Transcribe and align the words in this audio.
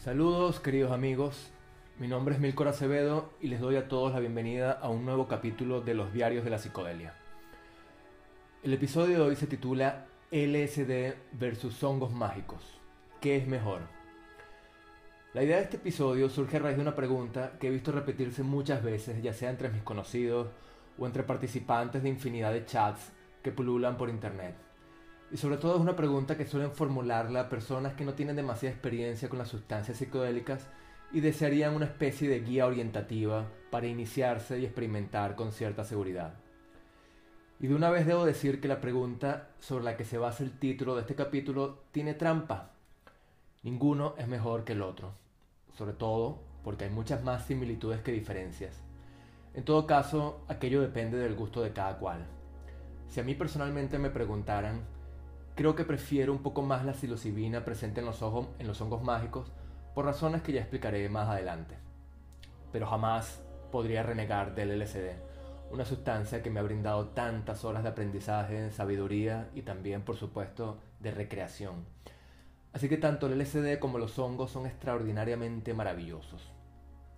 Saludos 0.00 0.60
queridos 0.60 0.92
amigos, 0.92 1.50
mi 1.98 2.08
nombre 2.08 2.34
es 2.34 2.40
Milcor 2.40 2.68
Acevedo 2.68 3.34
y 3.38 3.48
les 3.48 3.60
doy 3.60 3.76
a 3.76 3.86
todos 3.86 4.14
la 4.14 4.20
bienvenida 4.20 4.72
a 4.72 4.88
un 4.88 5.04
nuevo 5.04 5.28
capítulo 5.28 5.82
de 5.82 5.92
los 5.92 6.10
diarios 6.14 6.42
de 6.42 6.48
la 6.48 6.56
psicodelia. 6.56 7.12
El 8.62 8.72
episodio 8.72 9.18
de 9.18 9.20
hoy 9.20 9.36
se 9.36 9.46
titula 9.46 10.06
LSD 10.30 11.16
versus 11.32 11.84
hongos 11.84 12.14
mágicos. 12.14 12.80
¿Qué 13.20 13.36
es 13.36 13.46
mejor? 13.46 13.82
La 15.34 15.42
idea 15.42 15.58
de 15.58 15.64
este 15.64 15.76
episodio 15.76 16.30
surge 16.30 16.56
a 16.56 16.60
raíz 16.60 16.76
de 16.76 16.82
una 16.82 16.96
pregunta 16.96 17.58
que 17.60 17.68
he 17.68 17.70
visto 17.70 17.92
repetirse 17.92 18.42
muchas 18.42 18.82
veces, 18.82 19.22
ya 19.22 19.34
sea 19.34 19.50
entre 19.50 19.68
mis 19.68 19.82
conocidos 19.82 20.48
o 20.98 21.04
entre 21.04 21.24
participantes 21.24 22.02
de 22.02 22.08
infinidad 22.08 22.54
de 22.54 22.64
chats 22.64 23.12
que 23.42 23.52
pululan 23.52 23.98
por 23.98 24.08
internet. 24.08 24.69
Y 25.32 25.36
sobre 25.36 25.58
todo 25.58 25.76
es 25.76 25.80
una 25.80 25.94
pregunta 25.94 26.36
que 26.36 26.46
suelen 26.46 26.72
formularla 26.72 27.48
personas 27.48 27.94
que 27.94 28.04
no 28.04 28.14
tienen 28.14 28.36
demasiada 28.36 28.74
experiencia 28.74 29.28
con 29.28 29.38
las 29.38 29.48
sustancias 29.48 29.98
psicodélicas 29.98 30.66
y 31.12 31.20
desearían 31.20 31.74
una 31.74 31.86
especie 31.86 32.28
de 32.28 32.40
guía 32.40 32.66
orientativa 32.66 33.46
para 33.70 33.86
iniciarse 33.86 34.58
y 34.58 34.64
experimentar 34.64 35.36
con 35.36 35.52
cierta 35.52 35.84
seguridad. 35.84 36.34
Y 37.60 37.66
de 37.66 37.74
una 37.74 37.90
vez 37.90 38.06
debo 38.06 38.24
decir 38.24 38.60
que 38.60 38.68
la 38.68 38.80
pregunta 38.80 39.50
sobre 39.60 39.84
la 39.84 39.96
que 39.96 40.04
se 40.04 40.18
basa 40.18 40.42
el 40.42 40.58
título 40.58 40.94
de 40.94 41.02
este 41.02 41.14
capítulo 41.14 41.84
tiene 41.92 42.14
trampa. 42.14 42.70
Ninguno 43.62 44.14
es 44.18 44.26
mejor 44.26 44.64
que 44.64 44.72
el 44.72 44.82
otro, 44.82 45.12
sobre 45.76 45.92
todo 45.92 46.38
porque 46.64 46.84
hay 46.84 46.90
muchas 46.90 47.22
más 47.22 47.46
similitudes 47.46 48.00
que 48.00 48.12
diferencias. 48.12 48.82
En 49.54 49.64
todo 49.64 49.86
caso, 49.86 50.44
aquello 50.48 50.80
depende 50.80 51.18
del 51.18 51.34
gusto 51.34 51.60
de 51.62 51.72
cada 51.72 51.98
cual. 51.98 52.26
Si 53.08 53.20
a 53.20 53.24
mí 53.24 53.34
personalmente 53.34 53.98
me 53.98 54.10
preguntaran, 54.10 54.82
Creo 55.60 55.76
que 55.76 55.84
prefiero 55.84 56.32
un 56.32 56.42
poco 56.42 56.62
más 56.62 56.86
la 56.86 56.94
psilocibina 56.94 57.66
presente 57.66 58.00
en 58.00 58.06
los, 58.06 58.22
ojos, 58.22 58.46
en 58.58 58.66
los 58.66 58.80
hongos 58.80 59.02
mágicos 59.02 59.52
por 59.94 60.06
razones 60.06 60.40
que 60.40 60.52
ya 60.52 60.60
explicaré 60.60 61.06
más 61.10 61.28
adelante. 61.28 61.76
Pero 62.72 62.86
jamás 62.86 63.42
podría 63.70 64.02
renegar 64.02 64.54
del 64.54 64.78
LSD, 64.78 65.10
una 65.70 65.84
sustancia 65.84 66.42
que 66.42 66.48
me 66.48 66.60
ha 66.60 66.62
brindado 66.62 67.08
tantas 67.08 67.66
horas 67.66 67.82
de 67.82 67.90
aprendizaje, 67.90 68.70
sabiduría 68.70 69.50
y 69.54 69.60
también, 69.60 70.00
por 70.00 70.16
supuesto, 70.16 70.78
de 70.98 71.10
recreación. 71.10 71.84
Así 72.72 72.88
que 72.88 72.96
tanto 72.96 73.26
el 73.26 73.38
LSD 73.38 73.78
como 73.80 73.98
los 73.98 74.18
hongos 74.18 74.50
son 74.50 74.64
extraordinariamente 74.64 75.74
maravillosos. 75.74 76.54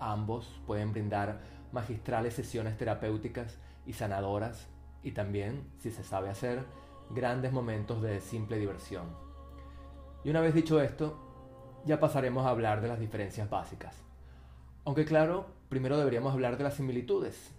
Ambos 0.01 0.61
pueden 0.67 0.91
brindar 0.91 1.39
magistrales 1.71 2.35
sesiones 2.35 2.77
terapéuticas 2.77 3.57
y 3.87 3.93
sanadoras 3.93 4.67
y 5.05 5.13
también, 5.13 5.63
si 5.79 5.93
se 5.93 6.03
sabe 6.03 6.29
hacer, 6.29 6.65
grandes 7.15 7.53
momentos 7.53 8.03
de 8.03 8.21
simple 8.21 8.59
diversión. 8.59 9.07
Y 10.25 10.31
una 10.31 10.41
vez 10.41 10.55
dicho 10.55 10.81
esto, 10.81 11.19
ya 11.85 12.01
pasaremos 12.01 12.47
a 12.47 12.51
hablar 12.51 12.81
de 12.81 12.89
las 12.89 13.01
diferencias 13.01 13.51
básicas. 13.51 13.97
Aunque 14.85 15.05
claro, 15.05 15.47
primero 15.69 15.97
deberíamos 15.99 16.33
hablar 16.33 16.57
de 16.57 16.65
las 16.65 16.75
similitudes. 16.75 17.53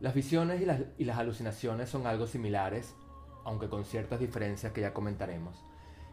Las 0.00 0.14
visiones 0.14 0.60
y 0.98 1.04
las, 1.04 1.18
alucinaciones 1.18 1.88
son 1.88 2.06
algo 2.06 2.26
similares, 2.26 2.94
aunque 3.44 3.68
con 3.68 3.84
ciertas 3.84 4.20
diferencias 4.20 4.72
que 4.72 4.82
ya 4.82 4.92
comentaremos. 4.92 5.64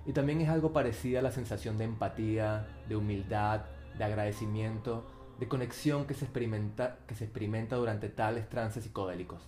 Y 0.06 0.14
también 0.14 0.42
es 0.42 0.50
algo 0.50 0.74
parecida 0.74 1.20
a 1.20 1.22
la 1.22 1.32
sensación 1.32 1.78
de 1.78 1.86
empatía, 1.86 2.68
de 2.88 2.96
humildad, 2.96 3.62
de 3.98 4.04
agradecimiento, 4.04 5.06
de 5.40 5.48
conexión 5.48 6.06
que 6.06 6.14
se 6.14 6.26
experimenta, 6.26 7.00
que 7.08 7.16
se 7.16 7.26
experimenta 7.26 7.76
durante 7.76 8.10
tales 8.10 8.50
trances 8.50 8.84
psicodélicos. 8.84 9.42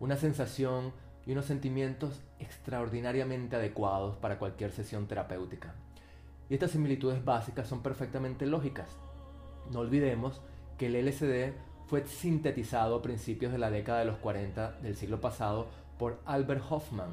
Una 0.00 0.16
sensación 0.16 0.92
y 1.26 1.32
unos 1.32 1.46
sentimientos 1.46 2.22
extraordinariamente 2.38 3.56
adecuados 3.56 4.16
para 4.16 4.38
cualquier 4.38 4.70
sesión 4.70 5.06
terapéutica. 5.06 5.74
Y 6.48 6.54
estas 6.54 6.70
similitudes 6.70 7.24
básicas 7.24 7.66
son 7.66 7.82
perfectamente 7.82 8.46
lógicas. 8.46 8.88
No 9.72 9.80
olvidemos 9.80 10.40
que 10.78 10.86
el 10.86 11.06
LSD 11.06 11.52
fue 11.86 12.06
sintetizado 12.06 12.96
a 12.96 13.02
principios 13.02 13.52
de 13.52 13.58
la 13.58 13.70
década 13.70 14.00
de 14.00 14.04
los 14.06 14.18
40 14.18 14.72
del 14.82 14.96
siglo 14.96 15.20
pasado 15.20 15.68
por 15.98 16.20
Albert 16.24 16.64
Hoffman 16.68 17.10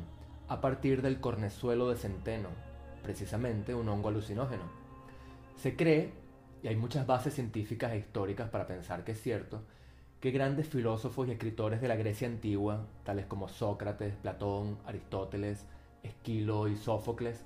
a 0.48 0.62
partir 0.62 1.02
del 1.02 1.20
cornezuelo 1.20 1.90
de 1.90 1.98
centeno, 1.98 2.50
precisamente 3.02 3.74
un 3.74 3.90
hongo 3.90 4.10
alucinógeno. 4.10 4.64
Se 5.58 5.76
cree, 5.76 6.12
y 6.62 6.68
hay 6.68 6.76
muchas 6.76 7.08
bases 7.08 7.34
científicas 7.34 7.94
e 7.94 7.98
históricas 7.98 8.50
para 8.50 8.68
pensar 8.68 9.04
que 9.04 9.14
es 9.14 9.22
cierto, 9.22 9.64
que 10.24 10.32
grandes 10.32 10.70
filósofos 10.70 11.28
y 11.28 11.32
escritores 11.32 11.82
de 11.82 11.90
la 11.90 11.98
Grecia 11.98 12.30
antigua, 12.30 12.88
tales 13.04 13.26
como 13.26 13.50
Sócrates, 13.50 14.16
Platón, 14.16 14.78
Aristóteles, 14.86 15.66
Esquilo 16.02 16.70
y 16.70 16.78
Sófocles, 16.78 17.44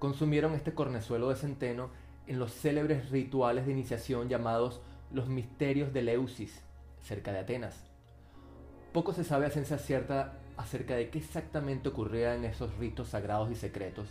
consumieron 0.00 0.52
este 0.54 0.74
cornezuelo 0.74 1.28
de 1.28 1.36
centeno 1.36 1.90
en 2.26 2.40
los 2.40 2.52
célebres 2.52 3.10
rituales 3.10 3.64
de 3.64 3.70
iniciación 3.70 4.28
llamados 4.28 4.80
los 5.12 5.28
misterios 5.28 5.92
de 5.92 6.02
Leusis, 6.02 6.64
cerca 7.00 7.30
de 7.30 7.38
Atenas. 7.38 7.84
Poco 8.92 9.12
se 9.12 9.22
sabe 9.22 9.46
a 9.46 9.50
ciencia 9.50 9.78
cierta 9.78 10.40
acerca 10.56 10.96
de 10.96 11.10
qué 11.10 11.18
exactamente 11.18 11.90
ocurría 11.90 12.34
en 12.34 12.44
esos 12.44 12.76
ritos 12.78 13.10
sagrados 13.10 13.52
y 13.52 13.54
secretos, 13.54 14.08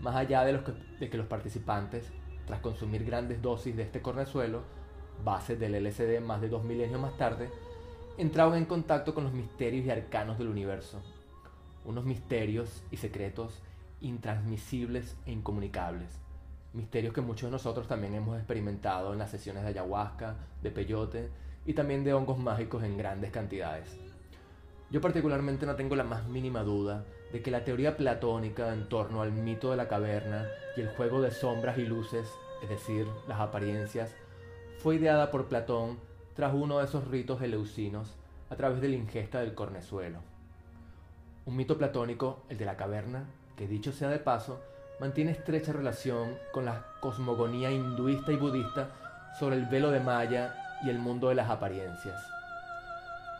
más 0.00 0.16
allá 0.16 0.46
de, 0.46 0.62
de 0.98 1.10
que 1.10 1.18
los 1.18 1.26
participantes, 1.26 2.10
tras 2.46 2.60
consumir 2.60 3.04
grandes 3.04 3.42
dosis 3.42 3.76
de 3.76 3.82
este 3.82 4.00
cornezuelo, 4.00 4.62
base 5.22 5.56
del 5.56 5.74
LSD 5.84 6.20
más 6.20 6.40
de 6.40 6.48
dos 6.48 6.64
milenios 6.64 7.00
más 7.00 7.16
tarde, 7.16 7.50
entraban 8.16 8.58
en 8.58 8.64
contacto 8.64 9.14
con 9.14 9.24
los 9.24 9.32
misterios 9.32 9.84
y 9.84 9.90
arcanos 9.90 10.38
del 10.38 10.48
universo, 10.48 11.02
unos 11.84 12.04
misterios 12.04 12.82
y 12.90 12.96
secretos 12.96 13.60
intransmisibles 14.00 15.16
e 15.26 15.32
incomunicables, 15.32 16.20
misterios 16.72 17.14
que 17.14 17.20
muchos 17.20 17.48
de 17.48 17.52
nosotros 17.52 17.86
también 17.86 18.14
hemos 18.14 18.36
experimentado 18.36 19.12
en 19.12 19.18
las 19.18 19.30
sesiones 19.30 19.62
de 19.62 19.70
ayahuasca, 19.70 20.36
de 20.62 20.70
peyote 20.70 21.30
y 21.66 21.74
también 21.74 22.04
de 22.04 22.12
hongos 22.12 22.38
mágicos 22.38 22.82
en 22.84 22.96
grandes 22.96 23.30
cantidades. 23.30 23.96
Yo 24.90 25.00
particularmente 25.00 25.66
no 25.66 25.74
tengo 25.74 25.96
la 25.96 26.04
más 26.04 26.26
mínima 26.26 26.62
duda 26.62 27.04
de 27.32 27.42
que 27.42 27.50
la 27.50 27.64
teoría 27.64 27.96
platónica 27.96 28.72
en 28.72 28.88
torno 28.88 29.22
al 29.22 29.32
mito 29.32 29.70
de 29.70 29.76
la 29.76 29.88
caverna 29.88 30.46
y 30.76 30.82
el 30.82 30.88
juego 30.88 31.20
de 31.20 31.32
sombras 31.32 31.78
y 31.78 31.84
luces, 31.84 32.28
es 32.62 32.68
decir, 32.68 33.06
las 33.26 33.40
apariencias, 33.40 34.14
fue 34.84 34.96
ideada 34.96 35.30
por 35.30 35.46
Platón 35.46 35.98
tras 36.34 36.52
uno 36.52 36.78
de 36.78 36.84
esos 36.84 37.08
ritos 37.08 37.40
eleusinos 37.40 38.16
a 38.50 38.56
través 38.56 38.82
de 38.82 38.90
la 38.90 38.96
ingesta 38.96 39.40
del 39.40 39.54
cornezuelo. 39.54 40.18
Un 41.46 41.56
mito 41.56 41.78
platónico, 41.78 42.42
el 42.50 42.58
de 42.58 42.66
la 42.66 42.76
caverna, 42.76 43.24
que 43.56 43.66
dicho 43.66 43.92
sea 43.92 44.10
de 44.10 44.18
paso, 44.18 44.60
mantiene 45.00 45.30
estrecha 45.30 45.72
relación 45.72 46.36
con 46.52 46.66
la 46.66 46.84
cosmogonía 47.00 47.70
hinduista 47.70 48.30
y 48.30 48.36
budista 48.36 48.90
sobre 49.40 49.56
el 49.56 49.64
velo 49.64 49.90
de 49.90 50.00
Maya 50.00 50.54
y 50.84 50.90
el 50.90 50.98
mundo 50.98 51.30
de 51.30 51.36
las 51.36 51.48
apariencias. 51.48 52.22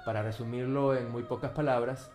Para 0.07 0.23
resumirlo 0.23 0.97
en 0.97 1.13
muy 1.13 1.25
pocas 1.25 1.51
palabras, 1.51 2.11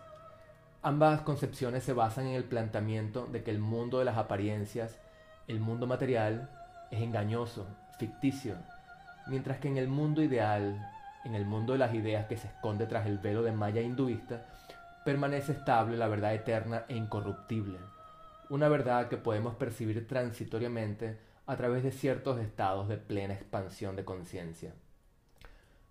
ambas 0.82 1.20
concepciones 1.20 1.84
se 1.84 1.92
basan 1.92 2.26
en 2.26 2.34
el 2.34 2.42
planteamiento 2.42 3.26
de 3.26 3.44
que 3.44 3.52
el 3.52 3.60
mundo 3.60 4.00
de 4.00 4.06
las 4.06 4.18
apariencias, 4.18 4.98
el 5.46 5.60
mundo 5.60 5.86
material, 5.86 6.50
es 6.90 7.00
engañoso, 7.00 7.68
ficticio 7.96 8.56
Mientras 9.30 9.60
que 9.60 9.68
en 9.68 9.76
el 9.76 9.86
mundo 9.86 10.22
ideal, 10.22 10.90
en 11.24 11.36
el 11.36 11.46
mundo 11.46 11.74
de 11.74 11.78
las 11.78 11.94
ideas 11.94 12.26
que 12.26 12.36
se 12.36 12.48
esconde 12.48 12.86
tras 12.86 13.06
el 13.06 13.18
velo 13.18 13.44
de 13.44 13.52
maya 13.52 13.80
hinduista, 13.80 14.44
permanece 15.04 15.52
estable 15.52 15.96
la 15.96 16.08
verdad 16.08 16.34
eterna 16.34 16.84
e 16.88 16.96
incorruptible, 16.96 17.78
una 18.48 18.68
verdad 18.68 19.06
que 19.06 19.18
podemos 19.18 19.54
percibir 19.54 20.08
transitoriamente 20.08 21.16
a 21.46 21.54
través 21.56 21.84
de 21.84 21.92
ciertos 21.92 22.40
estados 22.40 22.88
de 22.88 22.96
plena 22.96 23.34
expansión 23.34 23.94
de 23.94 24.04
conciencia. 24.04 24.72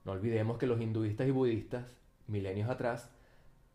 No 0.04 0.12
olvidemos 0.12 0.58
que 0.58 0.68
los 0.68 0.82
hinduistas 0.82 1.26
y 1.26 1.32
budistas, 1.32 1.86
milenios 2.28 2.70
atrás, 2.70 3.10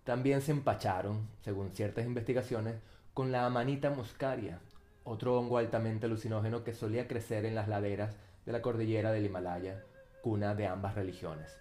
también 0.05 0.43
se 0.43 0.53
empacharon, 0.53 1.27
según 1.41 1.71
ciertas 1.71 2.05
investigaciones, 2.05 2.75
con 3.15 3.33
la 3.33 3.47
amanita 3.47 3.89
muscaria, 3.89 4.59
otro 5.05 5.39
hongo 5.39 5.57
altamente 5.57 6.05
alucinógeno 6.05 6.65
que 6.65 6.75
solía 6.75 7.09
crecer 7.09 7.47
en 7.47 7.55
las 7.55 7.67
laderas 7.67 8.15
de 8.45 8.53
la 8.53 8.63
cordillera 8.63 9.13
del 9.13 9.27
Himalaya, 9.27 9.85
cuna 10.23 10.55
de 10.55 10.67
ambas 10.67 10.95
religiones. 10.95 11.59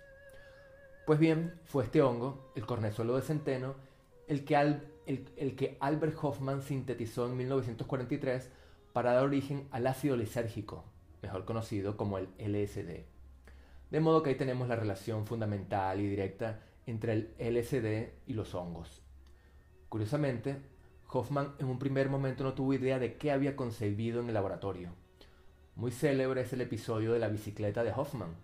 Pues 1.05 1.19
bien, 1.19 1.59
fue 1.65 1.83
este 1.83 2.01
hongo, 2.01 2.51
el 2.55 2.65
cornezuelo 2.65 3.15
de 3.15 3.21
centeno, 3.21 3.75
el 4.27 4.45
que, 4.45 5.77
Albert 5.79 6.17
Hoffman 6.21 6.61
sintetizó 6.61 7.25
en 7.27 7.35
1943 7.35 8.49
para 8.93 9.13
dar 9.13 9.25
origen 9.25 9.67
al 9.71 9.87
ácido 9.87 10.15
lisérgico, 10.15 10.85
mejor 11.21 11.45
conocido 11.45 11.97
como 11.97 12.19
el 12.19 12.29
LSD. 12.37 13.05
De 13.91 13.99
modo 13.99 14.23
que 14.23 14.29
ahí 14.29 14.35
tenemos 14.35 14.67
la 14.67 14.75
relación 14.75 15.25
fundamental 15.27 15.99
y 15.99 16.07
directa 16.07 16.61
entre 16.85 17.13
el 17.13 17.33
LSD 17.37 18.13
y 18.27 18.33
los 18.33 18.55
hongos. 18.55 19.01
Curiosamente, 19.89 20.57
Hoffman 21.11 21.53
en 21.59 21.67
un 21.67 21.79
primer 21.79 22.09
momento 22.09 22.43
no 22.43 22.53
tuvo 22.53 22.73
idea 22.73 22.97
de 22.97 23.17
qué 23.17 23.31
había 23.31 23.55
concebido 23.55 24.21
en 24.21 24.29
el 24.29 24.33
laboratorio. 24.33 24.89
Muy 25.75 25.89
célebre 25.89 26.41
es 26.41 26.53
el 26.53 26.61
episodio 26.61 27.13
de 27.13 27.19
la 27.19 27.29
bicicleta 27.29 27.83
de 27.83 27.91
Hoffman, 27.91 28.35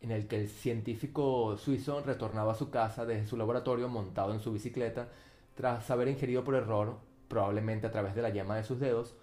en 0.00 0.12
el 0.12 0.28
que 0.28 0.40
el 0.40 0.48
científico 0.48 1.56
suizo 1.58 2.02
retornaba 2.02 2.52
a 2.52 2.56
su 2.56 2.70
casa 2.70 3.04
desde 3.04 3.26
su 3.26 3.36
laboratorio 3.36 3.88
montado 3.88 4.32
en 4.32 4.38
su 4.38 4.52
bicicleta 4.52 5.08
tras 5.56 5.90
haber 5.90 6.06
ingerido 6.06 6.44
por 6.44 6.54
error, 6.54 6.98
probablemente 7.26 7.88
a 7.88 7.90
través 7.90 8.14
de 8.14 8.22
la 8.22 8.30
yema 8.30 8.54
de 8.54 8.62
sus 8.62 8.78
dedos, 8.78 9.16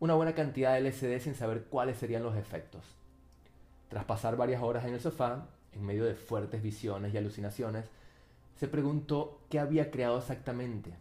una 0.00 0.14
buena 0.14 0.34
cantidad 0.34 0.74
de 0.74 0.82
LSD 0.82 1.18
sin 1.20 1.34
saber 1.34 1.64
cuáles 1.64 1.96
serían 1.96 2.22
los 2.22 2.36
efectos. 2.36 2.84
Tras 3.88 4.04
pasar 4.04 4.36
varias 4.36 4.62
horas 4.62 4.84
en 4.84 4.92
el 4.92 5.00
sofá, 5.00 5.46
en 5.72 5.82
medio 5.82 6.04
de 6.04 6.14
fuertes 6.14 6.62
visiones 6.62 7.14
y 7.14 7.16
alucinaciones, 7.16 7.86
se 8.56 8.68
preguntó 8.68 9.40
qué 9.48 9.60
había 9.60 9.90
creado 9.90 10.18
exactamente. 10.18 10.92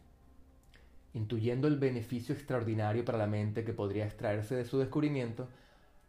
Intuyendo 1.13 1.67
el 1.67 1.77
beneficio 1.77 2.35
extraordinario 2.35 3.03
para 3.03 3.17
la 3.17 3.27
mente 3.27 3.63
que 3.63 3.73
podría 3.73 4.05
extraerse 4.05 4.55
de 4.55 4.65
su 4.65 4.77
descubrimiento, 4.77 5.47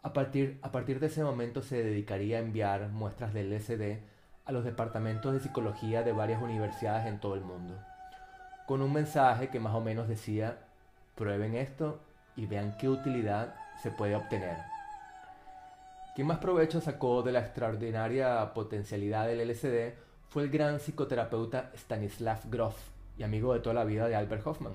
a 0.02 0.12
partir, 0.12 0.58
a 0.62 0.73
partir 0.73 1.00
de 1.00 1.06
ese 1.06 1.23
momento 1.23 1.62
se 1.62 1.82
dedicaría 1.82 2.38
a 2.38 2.41
enviar 2.41 2.88
muestras 2.88 3.35
del 3.35 3.50
LSD 3.50 3.99
a 4.44 4.52
los 4.52 4.64
departamentos 4.64 5.32
de 5.32 5.41
psicología 5.41 6.02
de 6.02 6.12
varias 6.12 6.43
universidades 6.43 7.06
en 7.06 7.20
todo 7.20 7.35
el 7.35 7.43
mundo, 7.43 7.79
con 8.67 8.82
un 8.82 8.93
mensaje 8.93 9.49
que 9.49 9.61
más 9.61 9.75
o 9.75 9.81
menos 9.81 10.08
decía, 10.08 10.58
prueben 11.14 11.55
esto 11.55 12.00
y 12.37 12.47
vean 12.47 12.76
qué 12.79 12.88
utilidad 12.88 13.55
se 13.82 13.91
puede 13.91 14.17
obtener. 14.17 14.56
Quien 16.14 16.26
más 16.26 16.38
provecho 16.38 16.81
sacó 16.81 17.23
de 17.23 17.32
la 17.32 17.41
extraordinaria 17.41 18.52
potencialidad 18.52 19.26
del 19.26 19.49
LSD 19.49 19.94
fue 20.29 20.43
el 20.44 20.50
gran 20.50 20.79
psicoterapeuta 20.79 21.70
Stanislav 21.75 22.41
Grof 22.50 23.00
y 23.21 23.23
amigo 23.23 23.53
de 23.53 23.61
toda 23.61 23.75
la 23.75 23.85
vida 23.85 24.09
de 24.09 24.17
Albert 24.17 24.47
Hoffman, 24.47 24.73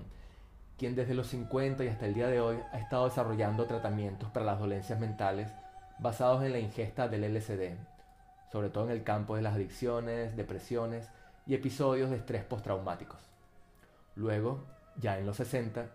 quien 0.77 0.95
desde 0.95 1.15
los 1.15 1.25
50 1.27 1.83
y 1.83 1.87
hasta 1.87 2.05
el 2.05 2.13
día 2.13 2.27
de 2.27 2.39
hoy 2.39 2.57
ha 2.71 2.77
estado 2.77 3.05
desarrollando 3.05 3.65
tratamientos 3.65 4.29
para 4.29 4.45
las 4.45 4.59
dolencias 4.59 4.99
mentales 4.99 5.49
basados 5.97 6.43
en 6.43 6.51
la 6.51 6.59
ingesta 6.59 7.07
del 7.07 7.23
LSD, 7.33 7.75
sobre 8.51 8.69
todo 8.69 8.83
en 8.85 8.91
el 8.91 9.03
campo 9.03 9.35
de 9.35 9.41
las 9.41 9.55
adicciones, 9.55 10.37
depresiones 10.37 11.09
y 11.47 11.55
episodios 11.55 12.11
de 12.11 12.17
estrés 12.17 12.43
postraumáticos. 12.43 13.19
Luego, 14.15 14.63
ya 15.01 15.17
en 15.17 15.25
los 15.25 15.37
60, 15.37 15.87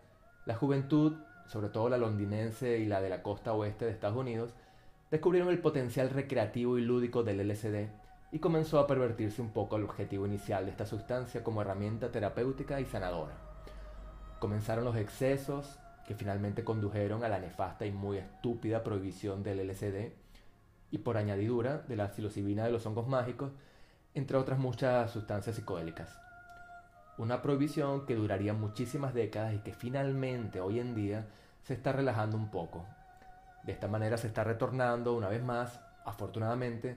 la 0.45 0.57
juventud, 0.57 1.19
sobre 1.47 1.69
todo 1.69 1.89
la 1.89 1.99
londinense 1.99 2.79
y 2.79 2.87
la 2.87 3.01
de 3.01 3.11
la 3.11 3.23
costa 3.23 3.53
oeste 3.53 3.85
de 3.85 3.93
Estados 3.93 4.17
Unidos, 4.17 4.55
descubrieron 5.13 5.51
el 5.51 5.61
potencial 5.61 6.11
recreativo 6.11 6.79
y 6.79 6.83
lúdico 6.83 7.23
del 7.23 7.49
LSD 7.49 8.00
y 8.33 8.39
comenzó 8.39 8.79
a 8.79 8.87
pervertirse 8.87 9.43
un 9.43 9.51
poco 9.51 9.77
el 9.77 9.85
objetivo 9.85 10.27
inicial 10.27 10.65
de 10.65 10.71
esta 10.71 10.87
sustancia 10.87 11.43
como 11.43 11.63
herramienta 11.63 12.13
terapéutica 12.13 12.81
y 12.81 12.85
sanadora. 12.85 13.35
Comenzaron 14.39 14.85
los 14.85 14.97
excesos 14.97 15.79
que 16.07 16.15
finalmente 16.15 16.65
condujeron 16.65 17.25
a 17.25 17.29
la 17.29 17.39
nefasta 17.39 17.87
y 17.87 17.93
muy 17.93 18.19
estúpida 18.19 18.83
prohibición 18.83 19.43
del 19.43 19.67
LSD 19.69 20.13
y 20.91 20.99
por 20.99 21.17
añadidura 21.17 21.79
de 21.79 21.97
la 21.97 22.09
psilocibina 22.09 22.65
de 22.65 22.73
los 22.73 22.87
hongos 22.87 23.07
mágicos, 23.07 23.53
entre 24.15 24.37
otras 24.37 24.59
muchas 24.59 25.11
sustancias 25.11 25.57
psicodélicas. 25.57 26.19
Una 27.19 27.43
prohibición 27.43 28.07
que 28.07 28.15
duraría 28.15 28.55
muchísimas 28.55 29.13
décadas 29.13 29.55
y 29.55 29.59
que 29.59 29.73
finalmente 29.73 30.61
hoy 30.61 30.81
en 30.81 30.95
día 30.95 31.27
se 31.63 31.75
está 31.75 31.93
relajando 31.93 32.37
un 32.37 32.51
poco. 32.51 32.87
De 33.65 33.73
esta 33.73 33.89
manera 33.89 34.17
se 34.17 34.27
está 34.27 34.43
retornando 34.43 35.15
una 35.15 35.29
vez 35.29 35.43
más, 35.43 35.81
afortunadamente, 36.05 36.97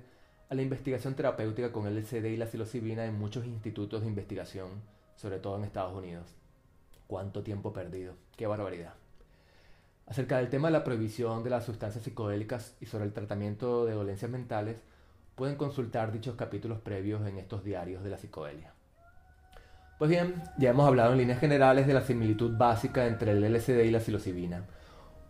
la 0.53 0.61
investigación 0.61 1.15
terapéutica 1.15 1.71
con 1.71 1.87
LSD 1.93 2.25
y 2.25 2.37
la 2.37 2.47
psilocibina 2.47 3.05
en 3.05 3.17
muchos 3.17 3.45
institutos 3.45 4.01
de 4.01 4.07
investigación, 4.07 4.69
sobre 5.15 5.39
todo 5.39 5.57
en 5.57 5.63
Estados 5.63 5.95
Unidos. 5.95 6.27
¿Cuánto 7.07 7.43
tiempo 7.43 7.73
perdido? 7.73 8.13
¡Qué 8.35 8.47
barbaridad! 8.47 8.93
Acerca 10.05 10.37
del 10.37 10.49
tema 10.49 10.67
de 10.67 10.73
la 10.73 10.83
prohibición 10.83 11.43
de 11.43 11.49
las 11.49 11.65
sustancias 11.65 12.03
psicodélicas 12.03 12.75
y 12.81 12.85
sobre 12.85 13.05
el 13.05 13.13
tratamiento 13.13 13.85
de 13.85 13.93
dolencias 13.93 14.29
mentales, 14.29 14.81
pueden 15.35 15.55
consultar 15.55 16.11
dichos 16.11 16.35
capítulos 16.35 16.79
previos 16.79 17.25
en 17.27 17.37
estos 17.37 17.63
diarios 17.63 18.03
de 18.03 18.09
la 18.09 18.17
psicodelia. 18.17 18.73
Pues 19.97 20.09
bien, 20.09 20.43
ya 20.57 20.71
hemos 20.71 20.87
hablado 20.87 21.13
en 21.13 21.19
líneas 21.19 21.39
generales 21.39 21.87
de 21.87 21.93
la 21.93 22.01
similitud 22.01 22.57
básica 22.57 23.07
entre 23.07 23.31
el 23.31 23.43
LSD 23.43 23.83
y 23.83 23.91
la 23.91 23.99
psilocibina, 23.99 24.65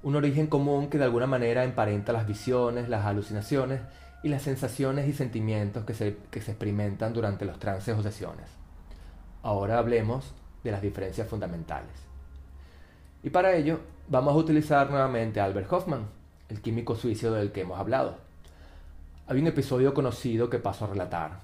un 0.01 0.15
origen 0.15 0.47
común 0.47 0.89
que 0.89 0.97
de 0.97 1.05
alguna 1.05 1.27
manera 1.27 1.63
emparenta 1.63 2.11
las 2.11 2.27
visiones, 2.27 2.89
las 2.89 3.05
alucinaciones 3.05 3.81
y 4.23 4.29
las 4.29 4.41
sensaciones 4.41 5.07
y 5.07 5.13
sentimientos 5.13 5.83
que 5.83 5.93
se, 5.93 6.17
que 6.31 6.41
se 6.41 6.51
experimentan 6.51 7.13
durante 7.13 7.45
los 7.45 7.59
trances 7.59 7.97
o 7.97 8.01
sesiones. 8.01 8.49
Ahora 9.43 9.77
hablemos 9.77 10.33
de 10.63 10.71
las 10.71 10.81
diferencias 10.81 11.27
fundamentales. 11.27 11.91
Y 13.21 13.29
para 13.29 13.53
ello 13.53 13.81
vamos 14.07 14.33
a 14.33 14.37
utilizar 14.37 14.89
nuevamente 14.89 15.39
a 15.39 15.45
Albert 15.45 15.71
Hoffman, 15.71 16.07
el 16.49 16.61
químico 16.61 16.95
suizo 16.95 17.33
del 17.33 17.51
que 17.51 17.61
hemos 17.61 17.79
hablado. 17.79 18.17
Hay 19.27 19.39
un 19.39 19.47
episodio 19.47 19.93
conocido 19.93 20.49
que 20.49 20.59
paso 20.59 20.85
a 20.85 20.89
relatar. 20.89 21.39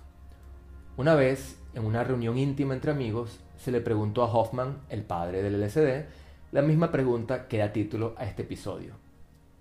Una 0.95 1.15
vez, 1.15 1.57
en 1.73 1.85
una 1.85 2.03
reunión 2.03 2.37
íntima 2.37 2.73
entre 2.73 2.91
amigos, 2.91 3.39
se 3.57 3.71
le 3.71 3.81
preguntó 3.81 4.23
a 4.23 4.33
Hoffman, 4.33 4.79
el 4.89 5.03
padre 5.03 5.41
del 5.43 5.61
LSD, 5.61 6.05
la 6.51 6.61
misma 6.61 6.91
pregunta 6.91 7.47
que 7.47 7.57
da 7.57 7.73
título 7.73 8.15
a 8.17 8.25
este 8.25 8.43
episodio. 8.43 8.93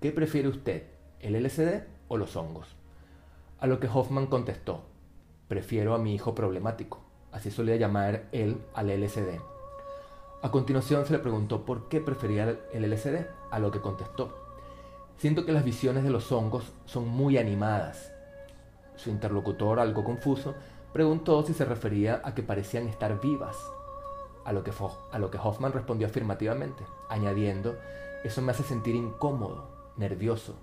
¿Qué 0.01 0.13
prefiere 0.13 0.49
usted, 0.49 0.85
el 1.21 1.35
LSD 1.43 1.83
o 2.09 2.17
los 2.17 2.37
hongos? 2.37 2.78
A 3.61 3.67
lo 3.67 3.81
que 3.81 3.89
Hoffman 3.93 4.27
contestó, 4.27 4.83
prefiero 5.49 5.95
a 5.95 5.99
mi 5.99 6.15
hijo 6.15 6.33
problemático, 6.33 7.01
así 7.33 7.51
solía 7.51 7.75
llamar 7.75 8.29
él 8.31 8.65
al 8.73 8.89
LSD. 8.89 9.41
A 10.43 10.51
continuación 10.53 11.05
se 11.05 11.15
le 11.15 11.19
preguntó 11.19 11.65
por 11.65 11.89
qué 11.89 12.01
prefería 12.01 12.57
el 12.73 12.89
LSD, 12.89 13.27
a 13.51 13.59
lo 13.59 13.73
que 13.73 13.81
contestó, 13.81 14.49
siento 15.17 15.45
que 15.45 15.53
las 15.53 15.65
visiones 15.65 16.05
de 16.05 16.11
los 16.11 16.31
hongos 16.31 16.73
son 16.87 17.09
muy 17.09 17.37
animadas. 17.37 18.13
Su 18.95 19.11
interlocutor, 19.11 19.81
algo 19.81 20.05
confuso, 20.05 20.55
preguntó 20.93 21.43
si 21.43 21.53
se 21.53 21.65
refería 21.65 22.23
a 22.25 22.37
que 22.37 22.45
parecían 22.45 22.87
estar 22.87 23.21
vivas, 23.21 23.57
a 24.45 24.53
lo 24.53 24.63
que, 24.63 24.73
a 25.11 25.19
lo 25.19 25.33
que 25.33 25.39
Hoffman 25.39 25.73
respondió 25.73 26.07
afirmativamente, 26.07 26.85
añadiendo, 27.09 27.77
eso 28.23 28.41
me 28.41 28.53
hace 28.53 28.63
sentir 28.63 28.95
incómodo, 28.95 29.69
nervioso. 29.97 30.55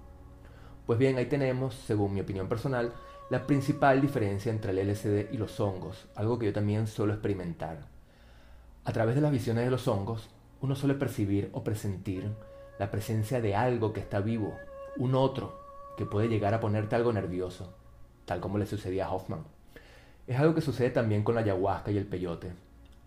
Pues 0.85 0.99
bien, 0.99 1.17
ahí 1.17 1.25
tenemos, 1.25 1.73
según 1.73 2.13
mi 2.13 2.21
opinión 2.21 2.47
personal, 2.47 2.93
la 3.31 3.47
principal 3.47 4.01
diferencia 4.01 4.51
entre 4.51 4.71
el 4.71 4.87
LSD 4.87 5.33
y 5.33 5.37
los 5.37 5.59
hongos, 5.59 6.05
algo 6.13 6.37
que 6.37 6.45
yo 6.45 6.53
también 6.53 6.85
suelo 6.85 7.13
experimentar. 7.13 7.87
A 8.83 8.93
través 8.93 9.15
de 9.15 9.21
las 9.21 9.31
visiones 9.31 9.65
de 9.65 9.71
los 9.71 9.87
hongos, 9.87 10.29
uno 10.61 10.75
suele 10.75 10.93
percibir 10.93 11.49
o 11.53 11.63
presentir 11.63 12.29
la 12.77 12.91
presencia 12.91 13.41
de 13.41 13.55
algo 13.55 13.93
que 13.93 13.99
está 13.99 14.19
vivo, 14.19 14.53
un 14.97 15.15
otro, 15.15 15.59
que 15.97 16.05
puede 16.05 16.27
llegar 16.27 16.53
a 16.53 16.59
ponerte 16.59 16.95
algo 16.95 17.11
nervioso, 17.11 17.73
tal 18.25 18.39
como 18.39 18.59
le 18.59 18.67
sucedía 18.67 19.07
a 19.07 19.11
Hoffman. 19.11 19.43
Es 20.27 20.37
algo 20.37 20.53
que 20.53 20.61
sucede 20.61 20.91
también 20.91 21.23
con 21.23 21.33
la 21.33 21.41
ayahuasca 21.41 21.89
y 21.89 21.97
el 21.97 22.05
peyote. 22.05 22.51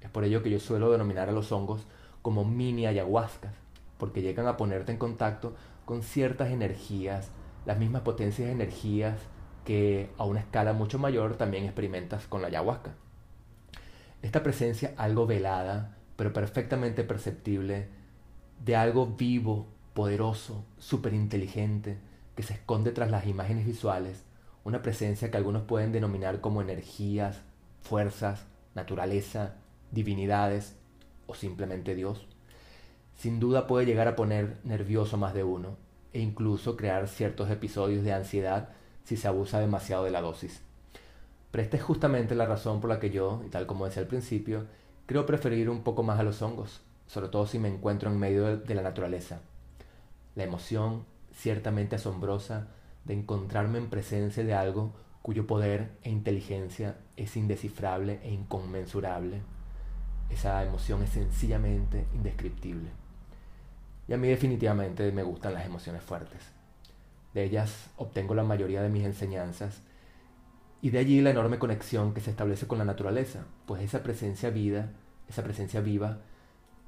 Es 0.01 0.11
por 0.11 0.25
ello 0.25 0.43
que 0.43 0.51
yo 0.51 0.59
suelo 0.59 0.91
denominar 0.91 1.29
a 1.29 1.33
los 1.33 1.53
hongos 1.53 1.87
como 2.23 2.45
mini 2.45 2.87
ayahuascas, 2.87 3.55
porque 3.99 4.23
llegan 4.23 4.49
a 4.49 4.57
ponerte 4.57 4.91
en 4.91 4.99
contacto 4.99 5.55
con 5.85 6.03
ciertas 6.03 6.51
energías, 6.51 7.31
las 7.69 7.79
mismas 7.79 8.01
potencias 8.01 8.47
de 8.47 8.53
energías 8.55 9.19
que 9.67 10.09
a 10.17 10.25
una 10.25 10.41
escala 10.41 10.73
mucho 10.73 10.99
mayor 10.99 11.37
también 11.37 11.65
experimentas 11.65 12.27
con 12.27 12.41
la 12.41 12.49
ayahuasca. 12.49 12.95
Esta 14.23 14.43
presencia 14.43 14.95
algo 14.97 15.27
velada, 15.27 15.99
pero 16.17 16.33
perfectamente 16.33 17.05
perceptible, 17.05 17.89
de 18.65 18.75
algo 18.75 19.09
vivo, 19.09 19.67
poderoso, 19.93 20.65
súper 20.79 21.13
inteligente, 21.13 21.99
que 22.35 22.43
se 22.43 22.55
esconde 22.55 22.91
tras 22.91 23.11
las 23.11 23.27
imágenes 23.27 23.67
visuales, 23.67 24.25
una 24.65 24.81
presencia 24.81 25.31
que 25.31 25.37
algunos 25.37 25.65
pueden 25.65 25.93
denominar 25.93 26.41
como 26.41 26.63
energías, 26.63 27.43
fuerzas, 27.83 28.47
naturaleza, 28.75 29.57
divinidades 29.91 30.75
o 31.27 31.35
simplemente 31.35 31.95
Dios, 31.95 32.27
sin 33.15 33.41
duda 33.41 33.67
puede 33.67 33.85
llegar 33.85 34.09
a 34.09 34.17
poner 34.17 34.57
nervioso 34.65 35.19
más 35.19 35.35
de 35.35 35.45
uno 35.45 35.88
e 36.13 36.21
incluso 36.21 36.77
crear 36.77 37.09
ciertos 37.09 37.51
episodios 37.51 38.05
de 38.05 38.13
ansiedad 38.13 38.71
si 39.05 39.17
se 39.17 39.29
abusa 39.29 39.61
demasiado 39.61 40.05
de 40.05 40.11
la 40.11 40.21
dosis. 40.21 40.63
Pero 41.51 41.63
esta 41.63 41.77
es 41.77 41.83
justamente 41.83 42.35
la 42.35 42.47
razón 42.47 42.81
por 42.81 42.91
la 42.91 43.01
que 43.01 43.11
yo, 43.11 43.43
y 43.47 43.49
tal 43.49 43.67
como 43.67 43.87
decía 43.87 44.03
al 44.03 44.09
principio, 44.09 44.67
creo 45.07 45.25
preferir 45.27 45.71
un 45.71 45.83
poco 45.83 46.03
más 46.03 46.21
a 46.21 46.23
los 46.23 46.43
hongos, 46.43 46.83
sobre 47.07 47.29
todo 47.29 47.47
si 47.47 47.59
me 47.59 47.69
encuentro 47.69 48.11
en 48.11 48.19
medio 48.19 48.59
de 48.59 48.75
la 48.75 48.83
naturaleza. 48.83 49.41
La 50.35 50.45
emoción, 50.45 51.05
ciertamente 51.33 51.97
asombrosa, 51.97 52.69
de 53.05 53.15
encontrarme 53.15 53.79
en 53.79 53.89
presencia 53.89 54.45
de 54.45 54.55
algo 54.55 54.93
cuyo 55.23 55.47
poder 55.47 55.91
e 56.03 56.11
inteligencia 56.11 56.97
es 57.17 57.37
indescifrable 57.37 58.21
e 58.23 58.31
inconmensurable. 58.31 59.41
Esa 60.31 60.63
emoción 60.63 61.03
es 61.03 61.11
sencillamente 61.11 62.07
indescriptible. 62.15 62.91
Y 64.09 64.15
a 64.15 64.17
mí 64.17 64.29
definitivamente 64.29 65.13
me 65.13 65.23
gustan 65.23 65.55
las 65.55 65.67
emociones 65.67 66.03
fuertes. 66.03 66.41
De 67.35 67.45
ellas 67.45 67.91
obtengo 67.97 68.35
la 68.35 68.43
mayoría 68.43 68.83
de 68.83 68.89
mis 68.89 69.05
enseñanzas 69.05 69.83
y 70.81 70.91
de 70.91 70.99
allí 70.99 71.21
la 71.21 71.31
enorme 71.31 71.59
conexión 71.59 72.15
que 72.15 72.21
se 72.21 72.31
establece 72.31 72.67
con 72.67 72.79
la 72.79 72.85
naturaleza, 72.85 73.45
pues 73.67 73.83
esa 73.83 74.03
presencia 74.03 74.51
vida, 74.51 74.91
esa 75.29 75.45
presencia 75.45 75.81
viva, 75.81 76.19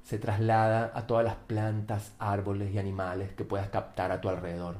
se 0.02 0.18
traslada 0.18 0.92
a 0.94 1.06
todas 1.06 1.24
las 1.24 1.34
plantas, 1.34 2.12
árboles 2.18 2.72
y 2.72 2.78
animales 2.78 3.32
que 3.32 3.44
puedas 3.44 3.68
captar 3.68 4.12
a 4.12 4.20
tu 4.20 4.28
alrededor, 4.28 4.78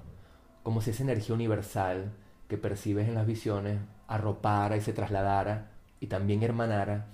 como 0.63 0.81
si 0.81 0.91
esa 0.91 1.03
energía 1.03 1.35
universal 1.35 2.13
que 2.49 2.57
percibes 2.57 3.07
en 3.07 3.15
las 3.15 3.27
visiones 3.27 3.81
arropara 4.09 4.77
y 4.77 4.81
se 4.81 4.93
trasladara 4.93 5.71
y 6.01 6.07
también 6.07 6.43
hermanara 6.43 7.07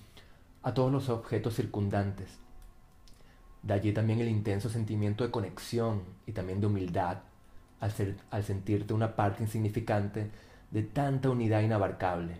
a 0.62 0.72
todos 0.72 0.92
los 0.92 1.08
objetos 1.08 1.54
circundantes. 1.54 2.45
De 3.66 3.74
allí 3.74 3.92
también 3.92 4.20
el 4.20 4.28
intenso 4.28 4.68
sentimiento 4.68 5.24
de 5.24 5.32
conexión 5.32 6.02
y 6.24 6.30
también 6.30 6.60
de 6.60 6.68
humildad 6.68 7.18
al, 7.80 7.92
al 8.30 8.44
sentirte 8.44 8.94
una 8.94 9.16
parte 9.16 9.42
insignificante 9.42 10.30
de 10.70 10.82
tanta 10.84 11.30
unidad 11.30 11.62
inabarcable. 11.62 12.36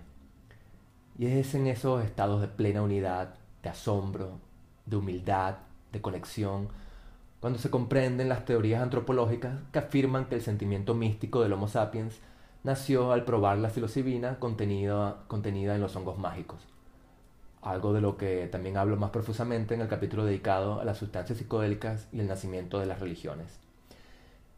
Y 1.19 1.27
es 1.27 1.53
en 1.57 1.67
esos 1.67 2.05
estados 2.05 2.41
de 2.41 2.47
plena 2.47 2.81
unidad, 2.83 3.35
de 3.61 3.69
asombro, 3.69 4.39
de 4.85 4.97
humildad, 4.97 5.57
de 5.91 6.01
conexión, 6.01 6.69
cuando 7.41 7.59
se 7.59 7.71
comprenden 7.71 8.29
las 8.29 8.45
teorías 8.45 8.81
antropológicas 8.81 9.59
que 9.73 9.81
afirman 9.81 10.27
que 10.27 10.37
el 10.37 10.43
sentimiento 10.43 10.95
místico 10.95 11.43
del 11.43 11.55
Homo 11.55 11.67
sapiens 11.67 12.21
nació 12.63 13.11
al 13.11 13.25
probar 13.25 13.59
la 13.59 13.71
psilocibina 13.71 14.39
contenida, 14.39 15.25
contenida 15.27 15.75
en 15.75 15.81
los 15.81 15.97
hongos 15.97 16.19
mágicos 16.19 16.76
algo 17.67 17.93
de 17.93 18.01
lo 18.01 18.17
que 18.17 18.47
también 18.47 18.77
hablo 18.77 18.97
más 18.97 19.11
profusamente 19.11 19.75
en 19.75 19.81
el 19.81 19.89
capítulo 19.89 20.25
dedicado 20.25 20.81
a 20.81 20.85
las 20.85 20.99
sustancias 20.99 21.39
psicodélicas 21.39 22.07
y 22.13 22.21
el 22.21 22.29
nacimiento 22.29 22.79
de 22.79 22.87
las 22.87 23.01
religiones. 23.01 23.59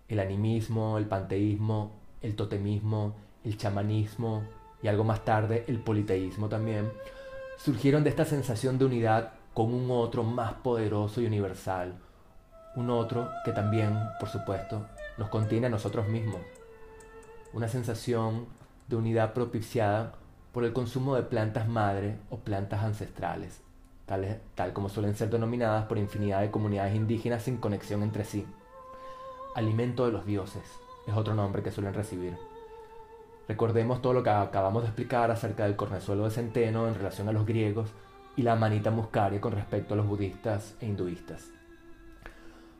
El 0.08 0.20
animismo, 0.20 0.98
el 0.98 1.06
panteísmo, 1.06 1.92
el 2.20 2.36
totemismo, 2.36 3.16
el 3.44 3.56
chamanismo 3.56 4.44
y 4.82 4.88
algo 4.88 5.04
más 5.04 5.24
tarde 5.24 5.64
el 5.68 5.78
politeísmo 5.78 6.50
también, 6.50 6.92
surgieron 7.56 8.04
de 8.04 8.10
esta 8.10 8.26
sensación 8.26 8.78
de 8.78 8.84
unidad 8.84 9.32
con 9.54 9.72
un 9.72 9.90
otro 9.90 10.22
más 10.22 10.52
poderoso 10.54 11.22
y 11.22 11.26
universal, 11.26 11.94
un 12.76 12.90
otro 12.90 13.30
que 13.44 13.52
también, 13.52 13.98
por 14.20 14.28
supuesto, 14.28 14.86
nos 15.16 15.30
contiene 15.30 15.66
a 15.66 15.70
nosotros 15.70 16.06
mismos. 16.08 16.42
Una 17.54 17.68
sensación 17.68 18.46
de 18.86 18.96
unidad 18.96 19.32
propiciada 19.32 20.12
por 20.58 20.64
el 20.64 20.72
consumo 20.72 21.14
de 21.14 21.22
plantas 21.22 21.68
madre 21.68 22.16
o 22.30 22.38
plantas 22.38 22.82
ancestrales, 22.82 23.60
tal, 24.06 24.40
tal 24.56 24.72
como 24.72 24.88
suelen 24.88 25.14
ser 25.14 25.30
denominadas 25.30 25.84
por 25.84 25.98
infinidad 25.98 26.40
de 26.40 26.50
comunidades 26.50 26.96
indígenas 26.96 27.44
sin 27.44 27.58
conexión 27.58 28.02
entre 28.02 28.24
sí. 28.24 28.44
Alimento 29.54 30.04
de 30.04 30.10
los 30.10 30.26
dioses 30.26 30.64
es 31.06 31.14
otro 31.14 31.34
nombre 31.34 31.62
que 31.62 31.70
suelen 31.70 31.94
recibir. 31.94 32.36
Recordemos 33.46 34.02
todo 34.02 34.14
lo 34.14 34.24
que 34.24 34.30
acabamos 34.30 34.82
de 34.82 34.88
explicar 34.88 35.30
acerca 35.30 35.62
del 35.62 35.76
cornezuelo 35.76 36.24
de 36.24 36.32
centeno 36.32 36.88
en 36.88 36.96
relación 36.96 37.28
a 37.28 37.32
los 37.32 37.46
griegos 37.46 37.90
y 38.34 38.42
la 38.42 38.56
manita 38.56 38.90
muscaria 38.90 39.40
con 39.40 39.52
respecto 39.52 39.94
a 39.94 39.96
los 39.96 40.08
budistas 40.08 40.74
e 40.80 40.86
hinduistas. 40.86 41.52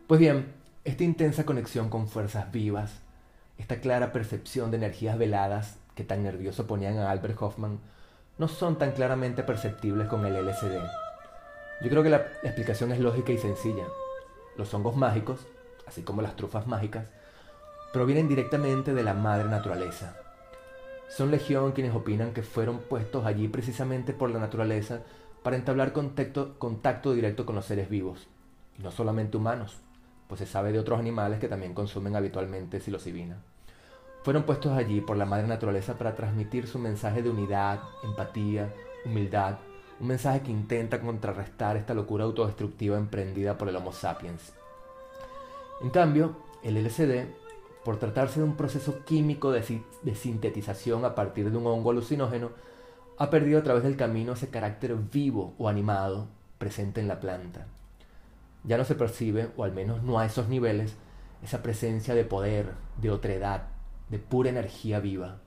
Pues 0.08 0.18
bien, 0.18 0.52
esta 0.82 1.04
intensa 1.04 1.46
conexión 1.46 1.90
con 1.90 2.08
fuerzas 2.08 2.50
vivas, 2.50 2.98
esta 3.56 3.78
clara 3.78 4.10
percepción 4.10 4.72
de 4.72 4.78
energías 4.78 5.16
veladas 5.16 5.77
que 5.98 6.04
tan 6.04 6.22
nervioso 6.22 6.68
ponían 6.68 6.96
a 6.98 7.10
Albert 7.10 7.42
Hoffman 7.42 7.80
no 8.38 8.46
son 8.46 8.78
tan 8.78 8.92
claramente 8.92 9.42
perceptibles 9.42 10.06
con 10.06 10.24
el 10.24 10.46
LSD. 10.46 10.76
Yo 11.82 11.90
creo 11.90 12.04
que 12.04 12.08
la 12.08 12.18
explicación 12.44 12.92
es 12.92 13.00
lógica 13.00 13.32
y 13.32 13.38
sencilla. 13.38 13.84
Los 14.56 14.72
hongos 14.72 14.94
mágicos, 14.94 15.40
así 15.88 16.02
como 16.02 16.22
las 16.22 16.36
trufas 16.36 16.68
mágicas, 16.68 17.08
provienen 17.92 18.28
directamente 18.28 18.94
de 18.94 19.02
la 19.02 19.12
madre 19.12 19.48
naturaleza. 19.48 20.14
Son 21.08 21.32
legión 21.32 21.72
quienes 21.72 21.96
opinan 21.96 22.32
que 22.32 22.44
fueron 22.44 22.78
puestos 22.78 23.26
allí 23.26 23.48
precisamente 23.48 24.12
por 24.12 24.30
la 24.30 24.38
naturaleza 24.38 25.00
para 25.42 25.56
entablar 25.56 25.92
contacto, 25.92 26.60
contacto 26.60 27.12
directo 27.12 27.44
con 27.44 27.56
los 27.56 27.64
seres 27.64 27.90
vivos, 27.90 28.28
y 28.78 28.84
no 28.84 28.92
solamente 28.92 29.36
humanos, 29.36 29.78
pues 30.28 30.38
se 30.38 30.46
sabe 30.46 30.70
de 30.70 30.78
otros 30.78 31.00
animales 31.00 31.40
que 31.40 31.48
también 31.48 31.74
consumen 31.74 32.14
habitualmente 32.14 32.78
psilocibina. 32.78 33.38
Fueron 34.22 34.42
puestos 34.42 34.72
allí 34.72 35.00
por 35.00 35.16
la 35.16 35.24
madre 35.24 35.46
naturaleza 35.46 35.96
para 35.96 36.14
transmitir 36.14 36.66
su 36.66 36.78
mensaje 36.78 37.22
de 37.22 37.30
unidad, 37.30 37.80
empatía, 38.02 38.74
humildad, 39.04 39.58
un 40.00 40.08
mensaje 40.08 40.42
que 40.42 40.50
intenta 40.50 41.00
contrarrestar 41.00 41.76
esta 41.76 41.94
locura 41.94 42.24
autodestructiva 42.24 42.96
emprendida 42.96 43.56
por 43.56 43.68
el 43.68 43.76
Homo 43.76 43.92
sapiens. 43.92 44.52
En 45.80 45.90
cambio, 45.90 46.36
el 46.62 46.76
LSD, 46.76 47.26
por 47.84 47.98
tratarse 47.98 48.40
de 48.40 48.46
un 48.46 48.56
proceso 48.56 49.04
químico 49.04 49.50
de, 49.50 49.82
de, 50.02 50.14
sintetización 50.14 51.04
a 51.04 51.14
partir 51.14 51.50
de 51.50 51.56
un 51.56 51.66
hongo 51.66 51.90
alucinógeno, 51.90 52.50
ha 53.16 53.30
perdido 53.30 53.58
a 53.58 53.62
través 53.62 53.82
del 53.82 53.96
camino 53.96 54.32
ese 54.32 54.50
carácter 54.50 54.94
vivo 54.94 55.54
o 55.58 55.68
animado 55.68 56.28
presente 56.58 57.00
en 57.00 57.08
la 57.08 57.20
planta. 57.20 57.66
Ya 58.64 58.76
no 58.76 58.84
se 58.84 58.94
percibe, 58.94 59.50
o 59.56 59.64
al 59.64 59.72
menos 59.72 60.02
no 60.02 60.18
a 60.18 60.26
esos 60.26 60.48
niveles, 60.48 60.94
esa 61.42 61.62
presencia 61.62 62.14
de 62.14 62.24
poder, 62.24 62.72
de 63.00 63.10
otredad, 63.10 63.62
de 64.10 64.18
pura 64.18 64.50
energía 64.50 65.00
viva. 65.00 65.40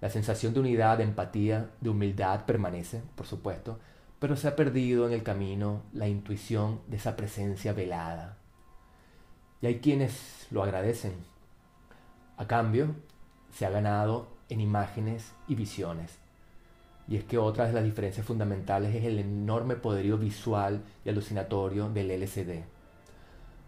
La 0.00 0.10
sensación 0.10 0.52
de 0.54 0.60
unidad, 0.60 0.98
de 0.98 1.04
empatía, 1.04 1.70
de 1.80 1.90
humildad 1.90 2.44
permanece, 2.44 3.02
por 3.14 3.26
supuesto, 3.26 3.78
pero 4.18 4.36
se 4.36 4.48
ha 4.48 4.56
perdido 4.56 5.06
en 5.06 5.12
el 5.12 5.22
camino 5.22 5.82
la 5.92 6.08
intuición 6.08 6.80
de 6.88 6.96
esa 6.96 7.16
presencia 7.16 7.72
velada. 7.72 8.36
Y 9.60 9.66
hay 9.66 9.78
quienes 9.80 10.46
lo 10.50 10.62
agradecen. 10.62 11.14
A 12.36 12.46
cambio, 12.46 12.94
se 13.52 13.66
ha 13.66 13.70
ganado 13.70 14.28
en 14.48 14.60
imágenes 14.60 15.32
y 15.48 15.54
visiones. 15.54 16.18
Y 17.06 17.16
es 17.16 17.24
que 17.24 17.38
otra 17.38 17.66
de 17.66 17.72
las 17.72 17.84
diferencias 17.84 18.26
fundamentales 18.26 18.94
es 18.94 19.04
el 19.04 19.18
enorme 19.18 19.76
poderío 19.76 20.16
visual 20.18 20.82
y 21.04 21.10
alucinatorio 21.10 21.88
del 21.90 22.10
LSD. 22.10 22.73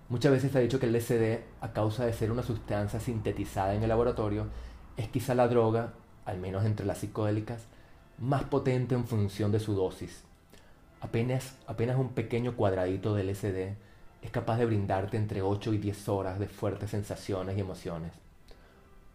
Muchas 0.09 0.31
veces 0.31 0.53
se 0.53 0.59
ha 0.59 0.61
dicho 0.61 0.79
que 0.79 0.87
el 0.87 0.93
LSD, 0.93 1.41
a 1.61 1.73
causa 1.73 2.07
de 2.07 2.13
ser 2.13 2.31
una 2.31 2.45
sustancia 2.45 3.01
sintetizada 3.01 3.75
en 3.75 3.83
el 3.83 3.89
laboratorio, 3.89 4.47
es 4.97 5.09
quizá 5.09 5.35
la 5.35 5.49
droga, 5.49 5.95
al 6.25 6.39
menos 6.39 6.65
entre 6.65 6.87
las 6.87 6.99
psicodélicas, 6.99 7.65
más 8.19 8.45
potente 8.45 8.95
en 8.95 9.05
función 9.05 9.51
de 9.51 9.59
su 9.59 9.75
dosis. 9.75 10.23
Apenas, 11.01 11.57
apenas 11.67 11.99
un 11.99 12.11
pequeño 12.11 12.55
cuadradito 12.55 13.15
de 13.15 13.25
LSD 13.25 13.75
es 14.23 14.31
capaz 14.31 14.59
de 14.59 14.67
brindarte 14.67 15.17
entre 15.17 15.43
8 15.43 15.75
y 15.75 15.79
10 15.79 16.09
horas 16.09 16.39
de 16.39 16.47
fuertes 16.47 16.91
sensaciones 16.91 17.57
y 17.57 17.61
emociones. 17.61 18.13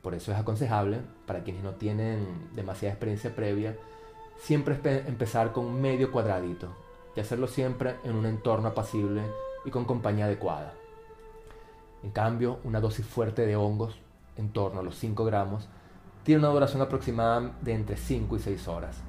Por 0.02 0.14
eso 0.14 0.34
es 0.34 0.38
aconsejable, 0.38 1.00
para 1.26 1.44
quienes 1.44 1.64
no 1.64 1.72
tienen 1.76 2.50
demasiada 2.54 2.94
experiencia 2.94 3.34
previa, 3.34 3.78
siempre 4.40 4.78
empezar 5.08 5.54
con 5.54 5.82
medio 5.82 6.12
cuadradito 6.12 6.76
y 7.16 7.22
hacerlo 7.22 7.48
siempre 7.48 7.96
en 8.04 8.16
un 8.16 8.26
entorno 8.26 8.70
apacible 8.70 9.22
y 9.64 9.70
con 9.70 9.86
compañía 9.86 10.26
adecuada. 10.26 10.74
En 12.04 12.12
cambio, 12.12 12.60
una 12.64 12.80
dosis 12.80 13.06
fuerte 13.06 13.46
de 13.46 13.56
hongos, 13.56 14.00
en 14.36 14.52
torno 14.52 14.80
a 14.80 14.84
los 14.84 14.96
5 14.96 15.24
gramos, 15.26 15.70
tiene 16.24 16.40
una 16.40 16.50
duración 16.50 16.82
aproximada 16.82 17.52
de 17.62 17.74
entre 17.74 17.98
5 17.98 18.36
y 18.36 18.40
6 18.40 18.68
horas. 18.68 19.02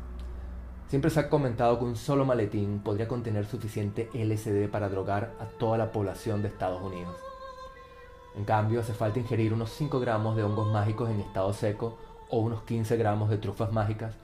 Siempre 0.89 1.11
se 1.11 1.21
ha 1.21 1.31
comentado 1.31 1.79
que 1.79 1.87
un 1.87 1.97
solo 1.97 2.27
maletín 2.27 2.81
podría 2.81 3.09
contener 3.09 3.47
suficiente 3.47 4.11
LSD 4.13 4.69
para 4.71 4.91
drogar 4.91 5.33
a 5.41 5.47
toda 5.47 5.79
la 5.79 5.91
población 5.91 6.43
de 6.43 6.49
Estados 6.49 6.83
Unidos. 6.83 7.17
En 8.37 8.45
cambio, 8.45 8.81
hace 8.81 8.93
falta 8.93 9.19
ingerir 9.19 9.55
unos 9.55 9.71
5 9.71 10.01
gramos 10.01 10.37
de 10.37 10.43
hongos 10.43 10.71
mágicos 10.71 11.11
en 11.11 11.21
estado 11.21 11.53
seco 11.53 11.99
o 12.31 12.39
unos 12.41 12.63
15 12.63 12.97
gramos 12.97 13.31
de 13.31 13.39
trufas 13.39 13.73
mágicas 13.73 14.15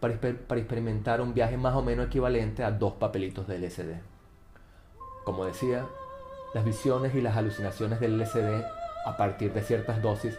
para, 0.00 0.18
para 0.20 0.60
experimentar 0.60 1.20
un 1.20 1.34
viaje 1.34 1.56
más 1.56 1.74
o 1.74 1.82
menos 1.82 2.06
equivalente 2.06 2.64
a 2.64 2.70
dos 2.70 2.94
papelitos 2.94 3.46
de 3.46 3.58
LSD. 3.58 4.00
Como 5.24 5.44
decía, 5.44 5.86
las 6.54 6.64
visiones 6.64 7.14
y 7.14 7.20
las 7.20 7.36
alucinaciones 7.36 8.00
del 8.00 8.18
LSD 8.18 8.64
a 9.04 9.16
partir 9.16 9.52
de 9.52 9.62
ciertas 9.62 10.00
dosis 10.02 10.38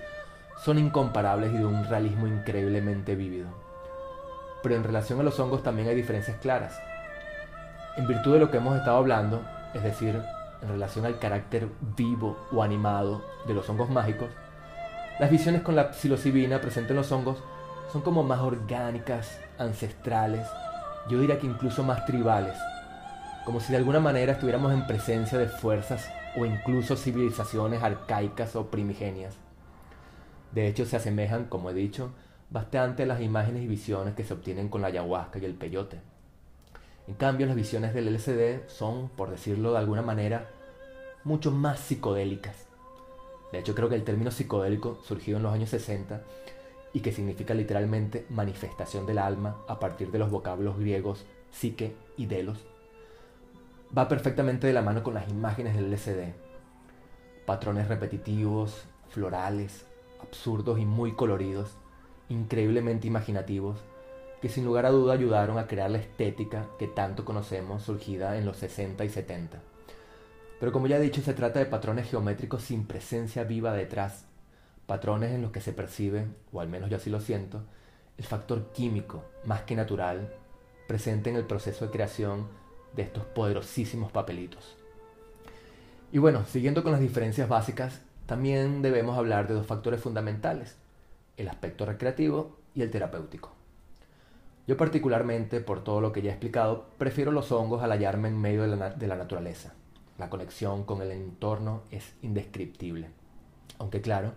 son 0.63 0.77
incomparables 0.77 1.53
y 1.53 1.57
de 1.57 1.65
un 1.65 1.85
realismo 1.85 2.27
increíblemente 2.27 3.15
vívido. 3.15 3.47
Pero 4.61 4.75
en 4.75 4.83
relación 4.83 5.19
a 5.19 5.23
los 5.23 5.39
hongos 5.39 5.63
también 5.63 5.87
hay 5.87 5.95
diferencias 5.95 6.37
claras. 6.37 6.79
En 7.95 8.07
virtud 8.07 8.33
de 8.33 8.39
lo 8.39 8.51
que 8.51 8.57
hemos 8.57 8.77
estado 8.77 8.97
hablando, 8.97 9.41
es 9.73 9.83
decir, 9.83 10.21
en 10.61 10.67
relación 10.67 11.05
al 11.05 11.19
carácter 11.19 11.67
vivo 11.95 12.37
o 12.51 12.61
animado 12.61 13.23
de 13.47 13.53
los 13.53 13.69
hongos 13.69 13.89
mágicos, 13.89 14.29
las 15.19 15.31
visiones 15.31 15.61
con 15.61 15.75
la 15.75 15.93
psilocibina 15.93 16.59
presentes 16.59 16.91
en 16.91 16.97
los 16.97 17.11
hongos 17.11 17.37
son 17.91 18.01
como 18.01 18.23
más 18.23 18.39
orgánicas, 18.39 19.39
ancestrales, 19.57 20.47
yo 21.09 21.19
diría 21.19 21.39
que 21.39 21.47
incluso 21.47 21.83
más 21.83 22.05
tribales, 22.05 22.55
como 23.45 23.59
si 23.59 23.71
de 23.71 23.77
alguna 23.77 23.99
manera 23.99 24.33
estuviéramos 24.33 24.73
en 24.73 24.85
presencia 24.85 25.37
de 25.37 25.47
fuerzas 25.47 26.09
o 26.37 26.45
incluso 26.45 26.95
civilizaciones 26.95 27.81
arcaicas 27.81 28.55
o 28.55 28.69
primigenias. 28.69 29.35
De 30.51 30.67
hecho, 30.67 30.85
se 30.85 30.95
asemejan, 30.95 31.45
como 31.45 31.69
he 31.69 31.73
dicho, 31.73 32.11
bastante 32.49 33.03
a 33.03 33.05
las 33.05 33.21
imágenes 33.21 33.63
y 33.63 33.67
visiones 33.67 34.15
que 34.15 34.23
se 34.23 34.33
obtienen 34.33 34.69
con 34.69 34.81
la 34.81 34.87
ayahuasca 34.87 35.39
y 35.39 35.45
el 35.45 35.53
peyote. 35.53 35.99
En 37.07 37.15
cambio, 37.15 37.47
las 37.47 37.55
visiones 37.55 37.93
del 37.93 38.13
LSD 38.13 38.67
son, 38.67 39.09
por 39.09 39.29
decirlo 39.29 39.71
de 39.71 39.79
alguna 39.79 40.01
manera, 40.01 40.49
mucho 41.23 41.51
más 41.51 41.79
psicodélicas. 41.79 42.67
De 43.51 43.59
hecho, 43.59 43.73
creo 43.73 43.89
que 43.89 43.95
el 43.95 44.03
término 44.03 44.31
psicodélico 44.31 44.99
surgió 45.03 45.37
en 45.37 45.43
los 45.43 45.53
años 45.53 45.69
60 45.69 46.21
y 46.93 46.99
que 47.01 47.11
significa 47.11 47.53
literalmente 47.53 48.25
manifestación 48.29 49.05
del 49.05 49.17
alma 49.17 49.57
a 49.67 49.79
partir 49.79 50.11
de 50.11 50.19
los 50.19 50.29
vocablos 50.29 50.77
griegos 50.77 51.25
psique 51.51 51.95
y 52.15 52.27
delos, 52.27 52.65
va 53.97 54.07
perfectamente 54.07 54.67
de 54.67 54.73
la 54.73 54.81
mano 54.81 55.03
con 55.03 55.13
las 55.13 55.29
imágenes 55.29 55.75
del 55.75 55.91
LCD. 55.91 56.33
Patrones 57.45 57.87
repetitivos, 57.87 58.83
florales, 59.09 59.85
absurdos 60.21 60.79
y 60.79 60.85
muy 60.85 61.13
coloridos, 61.13 61.71
increíblemente 62.29 63.07
imaginativos, 63.07 63.79
que 64.41 64.49
sin 64.49 64.63
lugar 64.65 64.85
a 64.85 64.91
duda 64.91 65.13
ayudaron 65.13 65.57
a 65.57 65.67
crear 65.67 65.89
la 65.89 65.97
estética 65.97 66.67
que 66.77 66.87
tanto 66.87 67.25
conocemos 67.25 67.83
surgida 67.83 68.37
en 68.37 68.45
los 68.45 68.57
60 68.57 69.03
y 69.03 69.09
70. 69.09 69.59
Pero 70.59 70.71
como 70.71 70.87
ya 70.87 70.97
he 70.97 71.01
dicho, 71.01 71.21
se 71.21 71.33
trata 71.33 71.59
de 71.59 71.65
patrones 71.65 72.09
geométricos 72.09 72.63
sin 72.63 72.85
presencia 72.85 73.43
viva 73.43 73.73
detrás, 73.73 74.25
patrones 74.85 75.31
en 75.31 75.41
los 75.41 75.51
que 75.51 75.61
se 75.61 75.73
percibe, 75.73 76.27
o 76.51 76.61
al 76.61 76.69
menos 76.69 76.89
yo 76.89 76.97
así 76.97 77.09
lo 77.09 77.21
siento, 77.21 77.63
el 78.17 78.25
factor 78.25 78.71
químico, 78.71 79.23
más 79.45 79.61
que 79.61 79.75
natural, 79.75 80.33
presente 80.87 81.29
en 81.29 81.37
el 81.37 81.45
proceso 81.45 81.85
de 81.85 81.91
creación 81.91 82.47
de 82.95 83.03
estos 83.03 83.23
poderosísimos 83.25 84.11
papelitos. 84.11 84.77
Y 86.11 86.17
bueno, 86.17 86.45
siguiendo 86.45 86.83
con 86.83 86.91
las 86.91 87.01
diferencias 87.01 87.47
básicas, 87.47 88.01
también 88.25 88.81
debemos 88.81 89.17
hablar 89.17 89.47
de 89.47 89.53
dos 89.53 89.67
factores 89.67 90.01
fundamentales, 90.01 90.75
el 91.37 91.47
aspecto 91.47 91.85
recreativo 91.85 92.57
y 92.73 92.81
el 92.81 92.91
terapéutico. 92.91 93.51
Yo 94.67 94.77
particularmente, 94.77 95.61
por 95.61 95.83
todo 95.83 95.99
lo 96.01 96.11
que 96.11 96.21
ya 96.21 96.29
he 96.29 96.33
explicado, 96.33 96.85
prefiero 96.97 97.31
los 97.31 97.51
hongos 97.51 97.81
al 97.81 97.91
hallarme 97.91 98.27
en 98.27 98.39
medio 98.39 98.61
de 98.61 98.75
la, 98.75 98.91
de 98.91 99.07
la 99.07 99.15
naturaleza. 99.15 99.73
La 100.19 100.29
conexión 100.29 100.83
con 100.83 101.01
el 101.01 101.11
entorno 101.11 101.81
es 101.89 102.13
indescriptible. 102.21 103.09
Aunque 103.79 104.01
claro, 104.01 104.33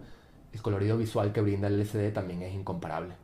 el 0.53 0.63
colorido 0.63 0.97
visual 0.97 1.33
que 1.33 1.41
brinda 1.41 1.69
el 1.69 1.81
LCD 1.81 2.13
también 2.13 2.43
es 2.43 2.55
incomparable. 2.55 3.15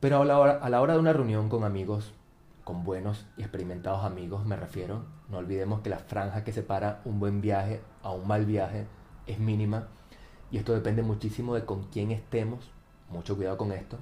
Pero 0.00 0.20
a 0.20 0.24
la, 0.24 0.38
hora, 0.38 0.52
a 0.60 0.68
la 0.68 0.80
hora 0.80 0.94
de 0.94 1.00
una 1.00 1.12
reunión 1.12 1.48
con 1.48 1.64
amigos, 1.64 2.12
con 2.64 2.84
buenos 2.84 3.26
y 3.36 3.42
experimentados 3.42 4.04
amigos 4.04 4.46
me 4.46 4.56
refiero, 4.56 5.04
no 5.28 5.38
olvidemos 5.38 5.80
que 5.80 5.90
la 5.90 5.98
franja 5.98 6.44
que 6.44 6.52
separa 6.52 7.00
un 7.04 7.18
buen 7.18 7.40
viaje 7.40 7.80
a 8.02 8.10
un 8.10 8.26
mal 8.26 8.46
viaje 8.46 8.86
es 9.26 9.38
mínima 9.38 9.88
y 10.50 10.58
esto 10.58 10.74
depende 10.74 11.02
muchísimo 11.02 11.54
de 11.54 11.64
con 11.64 11.84
quién 11.84 12.10
estemos, 12.10 12.70
mucho 13.10 13.36
cuidado 13.36 13.56
con 13.56 13.72
esto. 13.72 13.98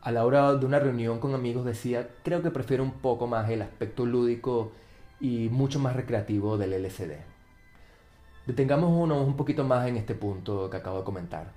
A 0.00 0.10
la 0.10 0.24
hora 0.24 0.54
de 0.54 0.64
una 0.64 0.78
reunión 0.78 1.18
con 1.18 1.34
amigos 1.34 1.64
decía, 1.64 2.08
creo 2.22 2.42
que 2.42 2.50
prefiero 2.50 2.82
un 2.82 2.92
poco 2.92 3.26
más 3.26 3.50
el 3.50 3.62
aspecto 3.62 4.06
lúdico 4.06 4.72
y 5.20 5.48
mucho 5.50 5.78
más 5.78 5.94
recreativo 5.94 6.56
del 6.56 6.72
LCD. 6.72 7.16
Detengámonos 8.46 9.26
un 9.26 9.36
poquito 9.36 9.64
más 9.64 9.86
en 9.86 9.96
este 9.98 10.14
punto 10.14 10.70
que 10.70 10.78
acabo 10.78 10.98
de 10.98 11.04
comentar. 11.04 11.52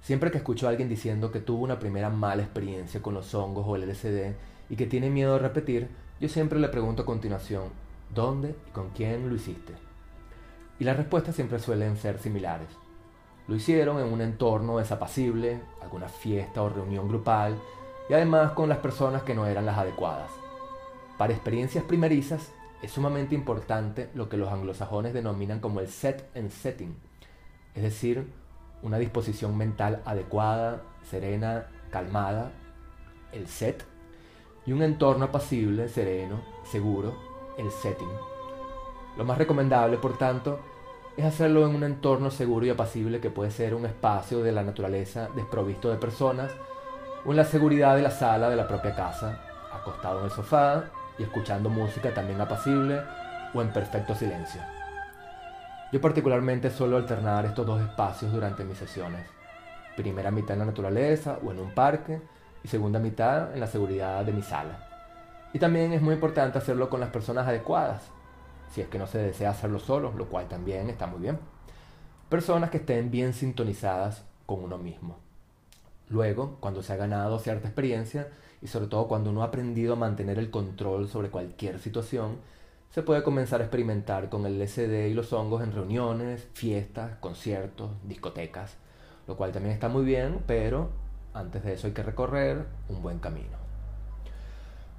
Siempre 0.00 0.30
que 0.30 0.38
escucho 0.38 0.66
a 0.66 0.70
alguien 0.70 0.88
diciendo 0.88 1.30
que 1.30 1.40
tuvo 1.40 1.62
una 1.62 1.78
primera 1.78 2.10
mala 2.10 2.42
experiencia 2.42 3.00
con 3.00 3.14
los 3.14 3.32
hongos 3.34 3.64
o 3.68 3.76
el 3.76 3.84
LCD 3.84 4.34
y 4.68 4.76
que 4.76 4.86
tiene 4.86 5.10
miedo 5.10 5.34
de 5.34 5.40
repetir, 5.40 5.88
yo 6.20 6.28
siempre 6.28 6.58
le 6.58 6.68
pregunto 6.68 7.02
a 7.02 7.06
continuación, 7.06 7.64
¿dónde 8.14 8.54
y 8.68 8.70
con 8.70 8.90
quién 8.90 9.28
lo 9.28 9.34
hiciste? 9.34 9.74
Y 10.78 10.84
las 10.84 10.96
respuestas 10.96 11.34
siempre 11.34 11.58
suelen 11.58 11.96
ser 11.96 12.18
similares. 12.18 12.68
Lo 13.46 13.54
hicieron 13.54 14.00
en 14.00 14.12
un 14.12 14.20
entorno 14.20 14.78
desapacible, 14.78 15.60
alguna 15.82 16.08
fiesta 16.08 16.62
o 16.62 16.68
reunión 16.68 17.08
grupal, 17.08 17.58
y 18.08 18.14
además 18.14 18.52
con 18.52 18.68
las 18.68 18.78
personas 18.78 19.22
que 19.22 19.34
no 19.34 19.46
eran 19.46 19.66
las 19.66 19.78
adecuadas. 19.78 20.30
Para 21.18 21.32
experiencias 21.32 21.84
primerizas, 21.84 22.52
es 22.82 22.90
sumamente 22.90 23.34
importante 23.34 24.10
lo 24.14 24.28
que 24.28 24.36
los 24.36 24.52
anglosajones 24.52 25.14
denominan 25.14 25.60
como 25.60 25.80
el 25.80 25.88
set 25.88 26.28
and 26.36 26.50
setting, 26.50 26.96
es 27.74 27.82
decir, 27.82 28.30
una 28.82 28.98
disposición 28.98 29.56
mental 29.56 30.02
adecuada, 30.04 30.82
serena, 31.08 31.66
calmada, 31.90 32.52
el 33.32 33.48
set, 33.48 33.84
y 34.66 34.72
un 34.72 34.82
entorno 34.82 35.26
apacible, 35.26 35.88
sereno, 35.88 36.40
seguro, 36.64 37.14
el 37.58 37.70
setting. 37.70 38.08
Lo 39.16 39.24
más 39.24 39.38
recomendable, 39.38 39.98
por 39.98 40.16
tanto, 40.16 40.58
es 41.16 41.24
hacerlo 41.24 41.66
en 41.66 41.74
un 41.74 41.84
entorno 41.84 42.30
seguro 42.30 42.66
y 42.66 42.70
apacible 42.70 43.20
que 43.20 43.30
puede 43.30 43.50
ser 43.50 43.74
un 43.74 43.86
espacio 43.86 44.42
de 44.42 44.52
la 44.52 44.62
naturaleza 44.62 45.28
desprovisto 45.36 45.90
de 45.90 45.96
personas 45.96 46.50
o 47.24 47.30
en 47.30 47.36
la 47.36 47.44
seguridad 47.44 47.94
de 47.94 48.02
la 48.02 48.10
sala 48.10 48.50
de 48.50 48.56
la 48.56 48.66
propia 48.66 48.96
casa, 48.96 49.40
acostado 49.72 50.20
en 50.20 50.24
el 50.26 50.30
sofá 50.30 50.84
y 51.18 51.22
escuchando 51.22 51.70
música 51.70 52.12
también 52.12 52.40
apacible 52.40 53.00
o 53.54 53.62
en 53.62 53.72
perfecto 53.72 54.14
silencio. 54.14 54.60
Yo 55.92 56.00
particularmente 56.00 56.70
suelo 56.70 56.96
alternar 56.96 57.44
estos 57.44 57.64
dos 57.64 57.80
espacios 57.80 58.32
durante 58.32 58.64
mis 58.64 58.78
sesiones. 58.78 59.24
Primera 59.96 60.32
mitad 60.32 60.54
en 60.54 60.58
la 60.58 60.64
naturaleza 60.64 61.38
o 61.44 61.52
en 61.52 61.60
un 61.60 61.72
parque 61.72 62.20
y 62.64 62.68
segunda 62.68 62.98
mitad 62.98 63.52
en 63.52 63.60
la 63.60 63.66
seguridad 63.66 64.24
de 64.24 64.32
mi 64.32 64.42
sala. 64.42 64.88
Y 65.52 65.58
también 65.58 65.92
es 65.92 66.02
muy 66.02 66.14
importante 66.14 66.58
hacerlo 66.58 66.90
con 66.90 66.98
las 66.98 67.10
personas 67.10 67.46
adecuadas, 67.46 68.02
si 68.72 68.80
es 68.80 68.88
que 68.88 68.98
no 68.98 69.06
se 69.06 69.18
desea 69.18 69.50
hacerlo 69.50 69.78
solo, 69.78 70.12
lo 70.16 70.26
cual 70.26 70.48
también 70.48 70.90
está 70.90 71.06
muy 71.06 71.20
bien. 71.20 71.38
Personas 72.28 72.70
que 72.70 72.78
estén 72.78 73.10
bien 73.10 73.34
sintonizadas 73.34 74.24
con 74.46 74.64
uno 74.64 74.78
mismo. 74.78 75.18
Luego, 76.08 76.56
cuando 76.58 76.82
se 76.82 76.92
ha 76.92 76.96
ganado 76.96 77.38
cierta 77.38 77.68
experiencia 77.68 78.28
y 78.60 78.66
sobre 78.66 78.88
todo 78.88 79.06
cuando 79.06 79.30
uno 79.30 79.42
ha 79.42 79.46
aprendido 79.46 79.92
a 79.92 79.96
mantener 79.96 80.38
el 80.38 80.50
control 80.50 81.08
sobre 81.08 81.30
cualquier 81.30 81.78
situación, 81.78 82.38
se 82.90 83.02
puede 83.02 83.22
comenzar 83.22 83.60
a 83.60 83.64
experimentar 83.64 84.28
con 84.28 84.46
el 84.46 84.58
LSD 84.58 85.08
y 85.08 85.14
los 85.14 85.32
hongos 85.32 85.62
en 85.62 85.72
reuniones, 85.72 86.48
fiestas, 86.54 87.16
conciertos, 87.20 87.90
discotecas, 88.04 88.76
lo 89.26 89.36
cual 89.36 89.52
también 89.52 89.74
está 89.74 89.88
muy 89.88 90.04
bien, 90.04 90.40
pero 90.46 90.90
antes 91.34 91.64
de 91.64 91.74
eso 91.74 91.88
hay 91.88 91.92
que 91.92 92.02
recorrer 92.02 92.64
un 92.88 93.02
buen 93.02 93.18
camino. 93.18 93.58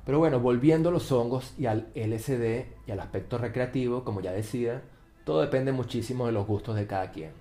Pero 0.05 0.19
bueno, 0.19 0.39
volviendo 0.39 0.89
a 0.89 0.91
los 0.91 1.11
hongos 1.11 1.55
y 1.57 1.65
al 1.65 1.87
LSD 1.95 2.65
y 2.85 2.91
al 2.91 2.99
aspecto 2.99 3.39
recreativo, 3.39 4.03
como 4.03 4.21
ya 4.21 4.31
decía, 4.31 4.83
todo 5.23 5.41
depende 5.41 5.71
muchísimo 5.71 6.27
de 6.27 6.31
los 6.31 6.45
gustos 6.45 6.75
de 6.75 6.85
cada 6.85 7.09
quien. 7.09 7.31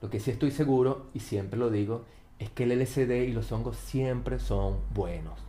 Lo 0.00 0.08
que 0.08 0.20
sí 0.20 0.30
estoy 0.30 0.52
seguro, 0.52 1.06
y 1.12 1.20
siempre 1.20 1.58
lo 1.58 1.68
digo, 1.68 2.04
es 2.38 2.48
que 2.50 2.62
el 2.62 2.78
LSD 2.78 3.10
y 3.26 3.32
los 3.32 3.50
hongos 3.50 3.76
siempre 3.76 4.38
son 4.38 4.78
buenos. 4.94 5.40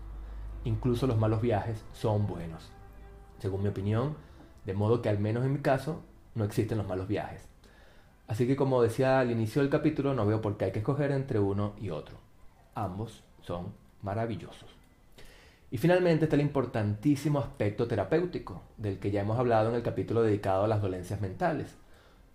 Incluso 0.66 1.06
los 1.06 1.18
malos 1.18 1.42
viajes 1.42 1.84
son 1.94 2.26
buenos, 2.26 2.72
según 3.40 3.62
mi 3.62 3.70
opinión, 3.70 4.16
de 4.66 4.74
modo 4.74 5.02
que 5.02 5.10
al 5.10 5.20
menos 5.20 5.46
en 5.46 5.54
mi 5.54 5.60
caso 5.60 6.02
no 6.34 6.44
existen 6.44 6.78
los 6.78 6.88
malos 6.88 7.08
viajes. 7.08 7.48
Así 8.28 8.48
que 8.48 8.56
como 8.56 8.82
decía 8.82 9.20
al 9.20 9.30
inicio 9.30 9.62
del 9.62 9.70
capítulo, 9.70 10.14
no 10.14 10.26
veo 10.26 10.42
por 10.42 10.58
qué 10.58 10.66
hay 10.66 10.72
que 10.72 10.80
escoger 10.80 11.12
entre 11.12 11.40
uno 11.40 11.74
y 11.80 11.92
otro. 11.92 12.31
Ambos 12.76 13.24
son 13.42 13.74
maravillosos. 14.02 14.70
Y 15.70 15.78
finalmente 15.78 16.26
está 16.26 16.36
el 16.36 16.42
importantísimo 16.42 17.40
aspecto 17.40 17.88
terapéutico, 17.88 18.62
del 18.78 19.00
que 19.00 19.12
ya 19.12 19.22
hemos 19.22 19.40
hablado 19.40 19.70
en 19.70 19.76
el 19.76 19.84
capítulo 19.84 20.22
dedicado 20.22 20.66
a 20.66 20.68
las 20.68 20.82
dolencias 20.82 21.22
mentales. 21.22 21.76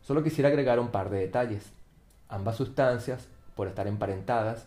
Solo 0.01 0.23
quisiera 0.23 0.49
agregar 0.49 0.81
un 0.81 0.89
par 0.89 1.11
de 1.11 1.19
detalles. 1.19 1.73
Ambas 2.29 2.57
sustancias, 2.57 3.29
por 3.55 3.69
estar 3.69 3.87
emparentadas, 3.87 4.67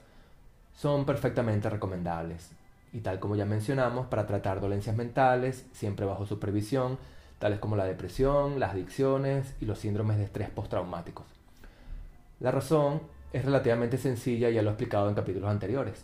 son 0.75 1.05
perfectamente 1.05 1.69
recomendables. 1.69 2.51
Y 2.93 2.99
tal 2.99 3.19
como 3.19 3.35
ya 3.35 3.45
mencionamos, 3.45 4.07
para 4.07 4.27
tratar 4.27 4.61
dolencias 4.61 4.95
mentales, 4.95 5.65
siempre 5.71 6.05
bajo 6.05 6.25
supervisión, 6.25 6.97
tales 7.39 7.59
como 7.59 7.75
la 7.75 7.85
depresión, 7.85 8.59
las 8.59 8.73
adicciones 8.73 9.55
y 9.59 9.65
los 9.65 9.79
síndromes 9.79 10.17
de 10.17 10.25
estrés 10.25 10.49
postraumáticos. 10.49 11.25
La 12.39 12.51
razón 12.51 13.01
es 13.31 13.45
relativamente 13.45 13.97
sencilla, 13.97 14.49
ya 14.49 14.61
lo 14.61 14.69
he 14.69 14.73
explicado 14.73 15.09
en 15.09 15.15
capítulos 15.15 15.49
anteriores. 15.49 16.03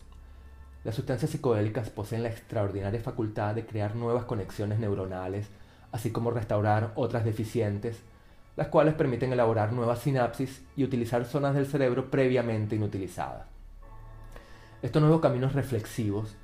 Las 0.83 0.95
sustancias 0.95 1.31
psicodélicas 1.31 1.89
poseen 1.89 2.21
la 2.23 2.29
extraordinaria 2.29 2.99
facultad 2.99 3.55
de 3.55 3.65
crear 3.65 3.95
nuevas 3.95 4.25
conexiones 4.25 4.79
neuronales, 4.79 5.47
así 5.91 6.11
como 6.11 6.29
restaurar 6.29 6.91
otras 6.95 7.25
deficientes, 7.25 8.01
las 8.55 8.67
cuales 8.67 8.93
permiten 8.93 9.33
elaborar 9.33 9.73
nuevas 9.73 9.99
sinapsis 9.99 10.63
y 10.75 10.83
utilizar 10.83 11.25
zonas 11.25 11.55
del 11.55 11.65
cerebro 11.65 12.11
previamente 12.11 12.75
inutilizadas. 12.75 13.47
Estos 14.83 15.01
nuevos 15.01 15.21
caminos 15.21 15.53
reflexivos 15.53 16.35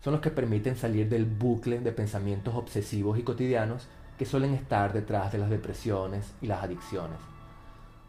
son 0.00 0.12
los 0.12 0.22
que 0.22 0.30
permiten 0.30 0.76
salir 0.76 1.08
del 1.08 1.24
bucle 1.24 1.80
de 1.80 1.90
pensamientos 1.90 2.54
obsesivos 2.54 3.18
y 3.18 3.22
cotidianos 3.24 3.88
que 4.16 4.26
suelen 4.26 4.54
estar 4.54 4.92
detrás 4.92 5.32
de 5.32 5.38
las 5.38 5.50
depresiones 5.50 6.32
y 6.40 6.46
las 6.46 6.62
adicciones. 6.62 7.18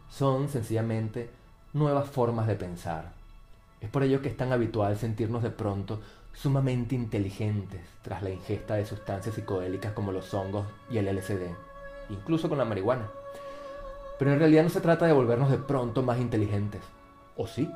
Son 0.08 0.48
sencillamente 0.48 1.30
nuevas 1.72 2.08
formas 2.08 2.46
de 2.46 2.56
pensar, 2.56 3.12
es 3.80 3.88
por 3.88 4.02
ello 4.02 4.20
que 4.20 4.28
es 4.28 4.36
tan 4.36 4.52
habitual 4.52 4.96
sentirnos 4.96 5.42
de 5.42 5.50
pronto 5.50 6.00
sumamente 6.32 6.94
inteligentes 6.94 7.80
tras 8.02 8.22
la 8.22 8.30
ingesta 8.30 8.74
de 8.74 8.86
sustancias 8.86 9.34
psicodélicas 9.34 9.92
como 9.92 10.12
los 10.12 10.32
hongos 10.34 10.66
y 10.90 10.98
el 10.98 11.06
LSD, 11.06 11.48
incluso 12.10 12.48
con 12.48 12.58
la 12.58 12.64
marihuana. 12.64 13.08
Pero 14.18 14.32
en 14.32 14.38
realidad 14.38 14.64
no 14.64 14.68
se 14.68 14.82
trata 14.82 15.06
de 15.06 15.12
volvernos 15.12 15.50
de 15.50 15.58
pronto 15.58 16.02
más 16.02 16.18
inteligentes, 16.18 16.82
¿o 17.36 17.46
sí? 17.46 17.70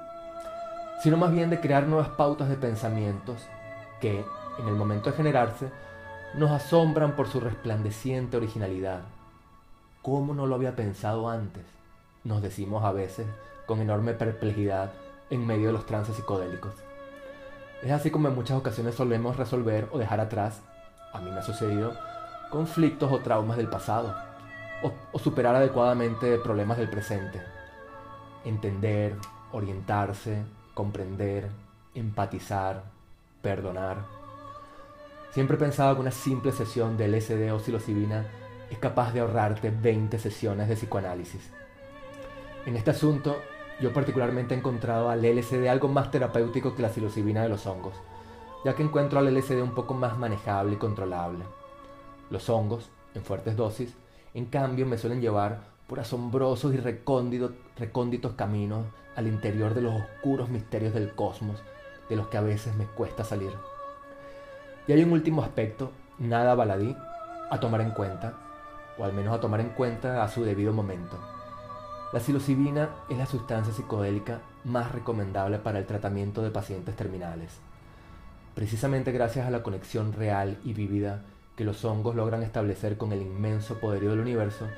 Sino 1.02 1.16
más 1.16 1.32
bien 1.32 1.48
de 1.48 1.60
crear 1.60 1.86
nuevas 1.86 2.08
pautas 2.10 2.48
de 2.48 2.56
pensamientos 2.56 3.40
que, 4.00 4.24
en 4.58 4.68
el 4.68 4.74
momento 4.74 5.10
de 5.10 5.16
generarse, 5.16 5.70
nos 6.34 6.50
asombran 6.50 7.16
por 7.16 7.28
su 7.28 7.40
resplandeciente 7.40 8.36
originalidad. 8.36 9.02
¿Cómo 10.02 10.34
no 10.34 10.46
lo 10.46 10.54
había 10.54 10.76
pensado 10.76 11.30
antes? 11.30 11.64
Nos 12.24 12.42
decimos 12.42 12.84
a 12.84 12.92
veces 12.92 13.26
con 13.66 13.80
enorme 13.80 14.14
perplejidad 14.14 14.92
en 15.30 15.46
medio 15.46 15.68
de 15.68 15.72
los 15.72 15.86
trances 15.86 16.16
psicodélicos. 16.16 16.74
Es 17.82 17.90
así 17.90 18.10
como 18.10 18.28
en 18.28 18.34
muchas 18.34 18.56
ocasiones 18.56 18.94
solemos 18.94 19.36
resolver 19.36 19.88
o 19.92 19.98
dejar 19.98 20.20
atrás, 20.20 20.62
a 21.12 21.20
mí 21.20 21.30
me 21.30 21.38
ha 21.38 21.42
sucedido, 21.42 21.94
conflictos 22.50 23.12
o 23.12 23.20
traumas 23.20 23.56
del 23.56 23.68
pasado, 23.68 24.14
o, 24.82 24.92
o 25.12 25.18
superar 25.18 25.54
adecuadamente 25.54 26.38
problemas 26.38 26.78
del 26.78 26.88
presente. 26.88 27.42
Entender, 28.44 29.16
orientarse, 29.52 30.42
comprender, 30.74 31.48
empatizar, 31.94 32.82
perdonar. 33.42 33.98
Siempre 35.30 35.56
he 35.56 35.60
pensado 35.60 35.94
que 35.94 36.00
una 36.00 36.10
simple 36.10 36.52
sesión 36.52 36.96
de 36.96 37.08
LSD 37.08 37.52
o 37.52 37.58
psilocibina 37.58 38.26
es 38.70 38.78
capaz 38.78 39.12
de 39.12 39.20
ahorrarte 39.20 39.70
20 39.70 40.18
sesiones 40.18 40.68
de 40.68 40.76
psicoanálisis. 40.76 41.50
En 42.66 42.76
este 42.76 42.90
asunto, 42.90 43.36
yo 43.80 43.92
particularmente 43.92 44.54
he 44.54 44.58
encontrado 44.58 45.10
al 45.10 45.22
LSD 45.22 45.68
algo 45.68 45.88
más 45.88 46.10
terapéutico 46.10 46.74
que 46.74 46.82
la 46.82 46.88
psilocibina 46.88 47.42
de 47.42 47.48
los 47.48 47.66
hongos, 47.66 47.94
ya 48.64 48.74
que 48.74 48.82
encuentro 48.82 49.18
al 49.18 49.34
LSD 49.34 49.62
un 49.62 49.74
poco 49.74 49.94
más 49.94 50.16
manejable 50.16 50.74
y 50.74 50.78
controlable. 50.78 51.44
Los 52.30 52.48
hongos, 52.48 52.90
en 53.14 53.24
fuertes 53.24 53.56
dosis, 53.56 53.94
en 54.32 54.46
cambio 54.46 54.86
me 54.86 54.98
suelen 54.98 55.20
llevar 55.20 55.60
por 55.86 56.00
asombrosos 56.00 56.72
y 56.74 56.78
recónditos, 56.78 57.52
recónditos 57.76 58.32
caminos 58.32 58.86
al 59.16 59.26
interior 59.26 59.74
de 59.74 59.82
los 59.82 59.94
oscuros 59.94 60.48
misterios 60.48 60.94
del 60.94 61.14
cosmos, 61.14 61.62
de 62.08 62.16
los 62.16 62.28
que 62.28 62.38
a 62.38 62.42
veces 62.42 62.74
me 62.76 62.86
cuesta 62.86 63.24
salir. 63.24 63.52
Y 64.86 64.92
hay 64.92 65.02
un 65.02 65.12
último 65.12 65.42
aspecto, 65.42 65.92
nada 66.18 66.54
baladí, 66.54 66.96
a 67.50 67.60
tomar 67.60 67.80
en 67.80 67.90
cuenta, 67.90 68.34
o 68.98 69.04
al 69.04 69.12
menos 69.12 69.34
a 69.34 69.40
tomar 69.40 69.60
en 69.60 69.70
cuenta 69.70 70.22
a 70.22 70.28
su 70.28 70.44
debido 70.44 70.72
momento. 70.72 71.33
La 72.14 72.20
psilocibina 72.20 72.90
es 73.08 73.18
la 73.18 73.26
sustancia 73.26 73.74
psicodélica 73.74 74.38
más 74.62 74.92
recomendable 74.92 75.58
para 75.58 75.80
el 75.80 75.84
tratamiento 75.84 76.42
de 76.42 76.52
pacientes 76.52 76.94
terminales. 76.94 77.58
Precisamente 78.54 79.10
gracias 79.10 79.48
a 79.48 79.50
la 79.50 79.64
conexión 79.64 80.12
real 80.12 80.56
y 80.62 80.74
vívida 80.74 81.24
que 81.56 81.64
los 81.64 81.84
hongos 81.84 82.14
logran 82.14 82.44
establecer 82.44 82.96
con 82.96 83.10
el 83.10 83.20
inmenso 83.20 83.80
poderío 83.80 84.10
del 84.10 84.20
universo, 84.20 84.68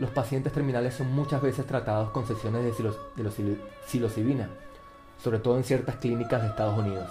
los 0.00 0.10
pacientes 0.10 0.52
terminales 0.52 0.94
son 0.94 1.14
muchas 1.14 1.40
veces 1.40 1.66
tratados 1.66 2.10
con 2.10 2.26
sesiones 2.26 2.64
de, 2.64 3.58
psilocibina, 3.86 4.48
sobre 5.22 5.38
todo 5.38 5.58
en 5.58 5.62
ciertas 5.62 5.98
clínicas 5.98 6.42
de 6.42 6.48
Estados 6.48 6.76
Unidos. 6.76 7.08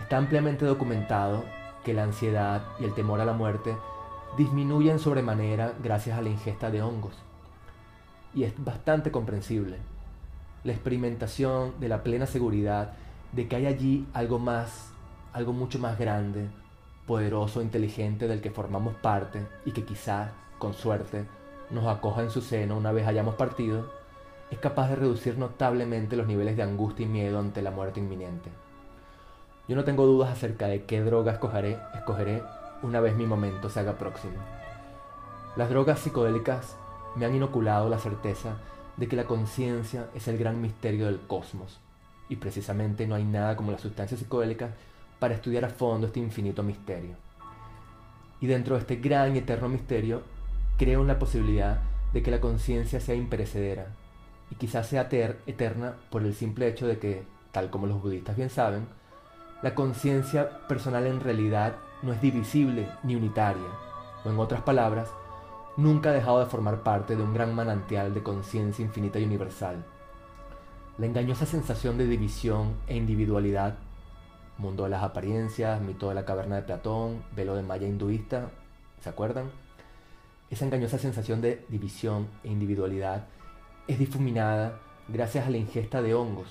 Está 0.00 0.16
ampliamente 0.16 0.64
documentado 0.64 1.44
que 1.84 1.92
la 1.92 2.04
ansiedad 2.04 2.62
y 2.80 2.84
el 2.84 2.94
temor 2.94 3.20
a 3.20 3.26
la 3.26 3.34
muerte 3.34 3.76
disminuyen 4.38 4.98
sobremanera 4.98 5.74
gracias 5.82 6.16
a 6.16 6.22
la 6.22 6.30
ingesta 6.30 6.70
de 6.70 6.80
hongos. 6.80 7.22
Y 8.34 8.44
es 8.44 8.52
bastante 8.64 9.10
comprensible. 9.10 9.78
La 10.64 10.72
experimentación 10.72 11.78
de 11.80 11.88
la 11.88 12.02
plena 12.02 12.26
seguridad 12.26 12.92
de 13.32 13.48
que 13.48 13.56
hay 13.56 13.66
allí 13.66 14.06
algo 14.12 14.38
más, 14.38 14.92
algo 15.32 15.52
mucho 15.52 15.78
más 15.78 15.98
grande, 15.98 16.48
poderoso, 17.06 17.62
inteligente 17.62 18.28
del 18.28 18.40
que 18.40 18.50
formamos 18.50 18.94
parte 18.94 19.46
y 19.64 19.72
que 19.72 19.84
quizá, 19.84 20.32
con 20.58 20.74
suerte, 20.74 21.26
nos 21.70 21.86
acoja 21.86 22.22
en 22.22 22.30
su 22.30 22.40
seno 22.40 22.76
una 22.76 22.92
vez 22.92 23.06
hayamos 23.06 23.34
partido, 23.34 23.90
es 24.50 24.58
capaz 24.58 24.88
de 24.90 24.96
reducir 24.96 25.38
notablemente 25.38 26.16
los 26.16 26.26
niveles 26.26 26.56
de 26.56 26.62
angustia 26.62 27.06
y 27.06 27.08
miedo 27.08 27.38
ante 27.38 27.62
la 27.62 27.70
muerte 27.70 28.00
inminente. 28.00 28.50
Yo 29.66 29.76
no 29.76 29.84
tengo 29.84 30.04
dudas 30.06 30.30
acerca 30.30 30.66
de 30.66 30.84
qué 30.84 31.00
droga 31.00 31.32
escogeré, 31.32 31.78
escogeré 31.94 32.42
una 32.82 33.00
vez 33.00 33.16
mi 33.16 33.26
momento 33.26 33.70
se 33.70 33.80
haga 33.80 33.96
próximo. 33.96 34.34
Las 35.56 35.70
drogas 35.70 36.00
psicodélicas 36.00 36.76
me 37.16 37.26
han 37.26 37.34
inoculado 37.34 37.88
la 37.88 37.98
certeza 37.98 38.56
de 38.96 39.08
que 39.08 39.16
la 39.16 39.24
conciencia 39.24 40.08
es 40.14 40.28
el 40.28 40.38
gran 40.38 40.60
misterio 40.60 41.06
del 41.06 41.20
cosmos, 41.20 41.80
y 42.28 42.36
precisamente 42.36 43.06
no 43.06 43.14
hay 43.14 43.24
nada 43.24 43.56
como 43.56 43.72
las 43.72 43.80
sustancias 43.80 44.20
psicodélicas 44.20 44.70
para 45.18 45.34
estudiar 45.34 45.64
a 45.64 45.70
fondo 45.70 46.06
este 46.06 46.20
infinito 46.20 46.62
misterio. 46.62 47.16
Y 48.40 48.46
dentro 48.46 48.74
de 48.74 48.80
este 48.80 48.96
gran 48.96 49.34
y 49.34 49.38
eterno 49.38 49.68
misterio, 49.68 50.22
creo 50.78 51.02
en 51.02 51.06
la 51.06 51.18
posibilidad 51.18 51.80
de 52.12 52.22
que 52.22 52.30
la 52.30 52.40
conciencia 52.40 53.00
sea 53.00 53.14
imperecedera, 53.14 53.86
y 54.50 54.56
quizás 54.56 54.86
sea 54.86 55.08
eterna 55.46 55.94
por 56.10 56.22
el 56.22 56.34
simple 56.34 56.68
hecho 56.68 56.86
de 56.86 56.98
que, 56.98 57.22
tal 57.52 57.70
como 57.70 57.86
los 57.86 58.02
budistas 58.02 58.36
bien 58.36 58.50
saben, 58.50 58.86
la 59.62 59.74
conciencia 59.74 60.66
personal 60.66 61.06
en 61.06 61.20
realidad 61.20 61.76
no 62.02 62.12
es 62.12 62.20
divisible 62.20 62.88
ni 63.02 63.14
unitaria, 63.14 63.68
o 64.24 64.30
en 64.30 64.38
otras 64.38 64.62
palabras, 64.62 65.08
nunca 65.76 66.10
ha 66.10 66.12
dejado 66.12 66.40
de 66.40 66.46
formar 66.46 66.82
parte 66.82 67.16
de 67.16 67.22
un 67.22 67.32
gran 67.32 67.54
manantial 67.54 68.12
de 68.12 68.22
conciencia 68.22 68.84
infinita 68.84 69.18
y 69.18 69.24
universal. 69.24 69.84
La 70.98 71.06
engañosa 71.06 71.46
sensación 71.46 71.96
de 71.96 72.06
división 72.06 72.74
e 72.86 72.96
individualidad, 72.96 73.76
mundo 74.58 74.84
de 74.84 74.90
las 74.90 75.02
apariencias, 75.02 75.80
mito 75.80 76.08
de 76.08 76.14
la 76.14 76.24
caverna 76.24 76.56
de 76.56 76.62
Platón, 76.62 77.24
velo 77.34 77.54
de 77.54 77.62
Maya 77.62 77.88
hinduista, 77.88 78.50
¿se 79.00 79.08
acuerdan? 79.08 79.50
Esa 80.50 80.66
engañosa 80.66 80.98
sensación 80.98 81.40
de 81.40 81.64
división 81.70 82.28
e 82.44 82.48
individualidad 82.48 83.24
es 83.88 83.98
difuminada 83.98 84.78
gracias 85.08 85.46
a 85.46 85.50
la 85.50 85.56
ingesta 85.56 86.02
de 86.02 86.14
hongos. 86.14 86.48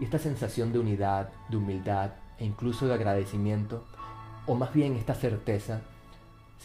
Y 0.00 0.04
esta 0.04 0.18
sensación 0.18 0.72
de 0.72 0.80
unidad, 0.80 1.30
de 1.48 1.56
humildad 1.56 2.10
e 2.38 2.44
incluso 2.44 2.88
de 2.88 2.94
agradecimiento, 2.94 3.84
o 4.46 4.56
más 4.56 4.74
bien 4.74 4.96
esta 4.96 5.14
certeza, 5.14 5.82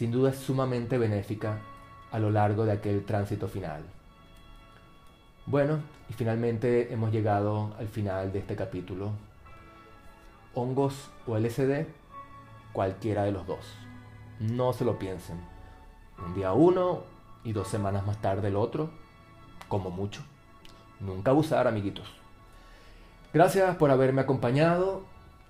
sin 0.00 0.10
duda 0.10 0.30
es 0.30 0.38
sumamente 0.38 0.96
benéfica 0.96 1.58
a 2.10 2.18
lo 2.18 2.30
largo 2.30 2.64
de 2.64 2.72
aquel 2.72 3.04
tránsito 3.04 3.48
final. 3.48 3.82
Bueno, 5.44 5.80
y 6.08 6.14
finalmente 6.14 6.90
hemos 6.90 7.12
llegado 7.12 7.74
al 7.78 7.86
final 7.86 8.32
de 8.32 8.38
este 8.38 8.56
capítulo. 8.56 9.10
Hongos 10.54 11.10
o 11.26 11.36
LSD, 11.36 11.84
cualquiera 12.72 13.24
de 13.24 13.32
los 13.32 13.46
dos. 13.46 13.58
No 14.38 14.72
se 14.72 14.86
lo 14.86 14.98
piensen. 14.98 15.38
Un 16.26 16.34
día 16.34 16.54
uno 16.54 17.02
y 17.44 17.52
dos 17.52 17.68
semanas 17.68 18.06
más 18.06 18.22
tarde 18.22 18.48
el 18.48 18.56
otro, 18.56 18.88
como 19.68 19.90
mucho. 19.90 20.22
Nunca 20.98 21.32
abusar, 21.32 21.68
amiguitos. 21.68 22.10
Gracias 23.34 23.76
por 23.76 23.90
haberme 23.90 24.22
acompañado 24.22 25.02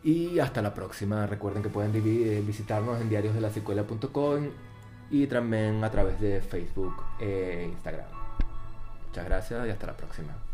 y 0.02 0.38
hasta 0.38 0.62
la 0.62 0.74
próxima. 0.74 1.26
Recuerden 1.26 1.62
que 1.62 1.68
pueden 1.68 1.92
eh, 1.94 2.42
visitarnos 2.46 3.00
en 3.00 3.08
diariosdelasecuela.com 3.08 4.48
y 5.10 5.26
también 5.26 5.82
a 5.84 5.90
través 5.90 6.20
de 6.20 6.40
Facebook 6.40 6.94
e 7.18 7.66
Instagram. 7.70 8.06
Muchas 9.08 9.24
gracias 9.24 9.66
y 9.66 9.70
hasta 9.70 9.86
la 9.86 9.96
próxima. 9.96 10.49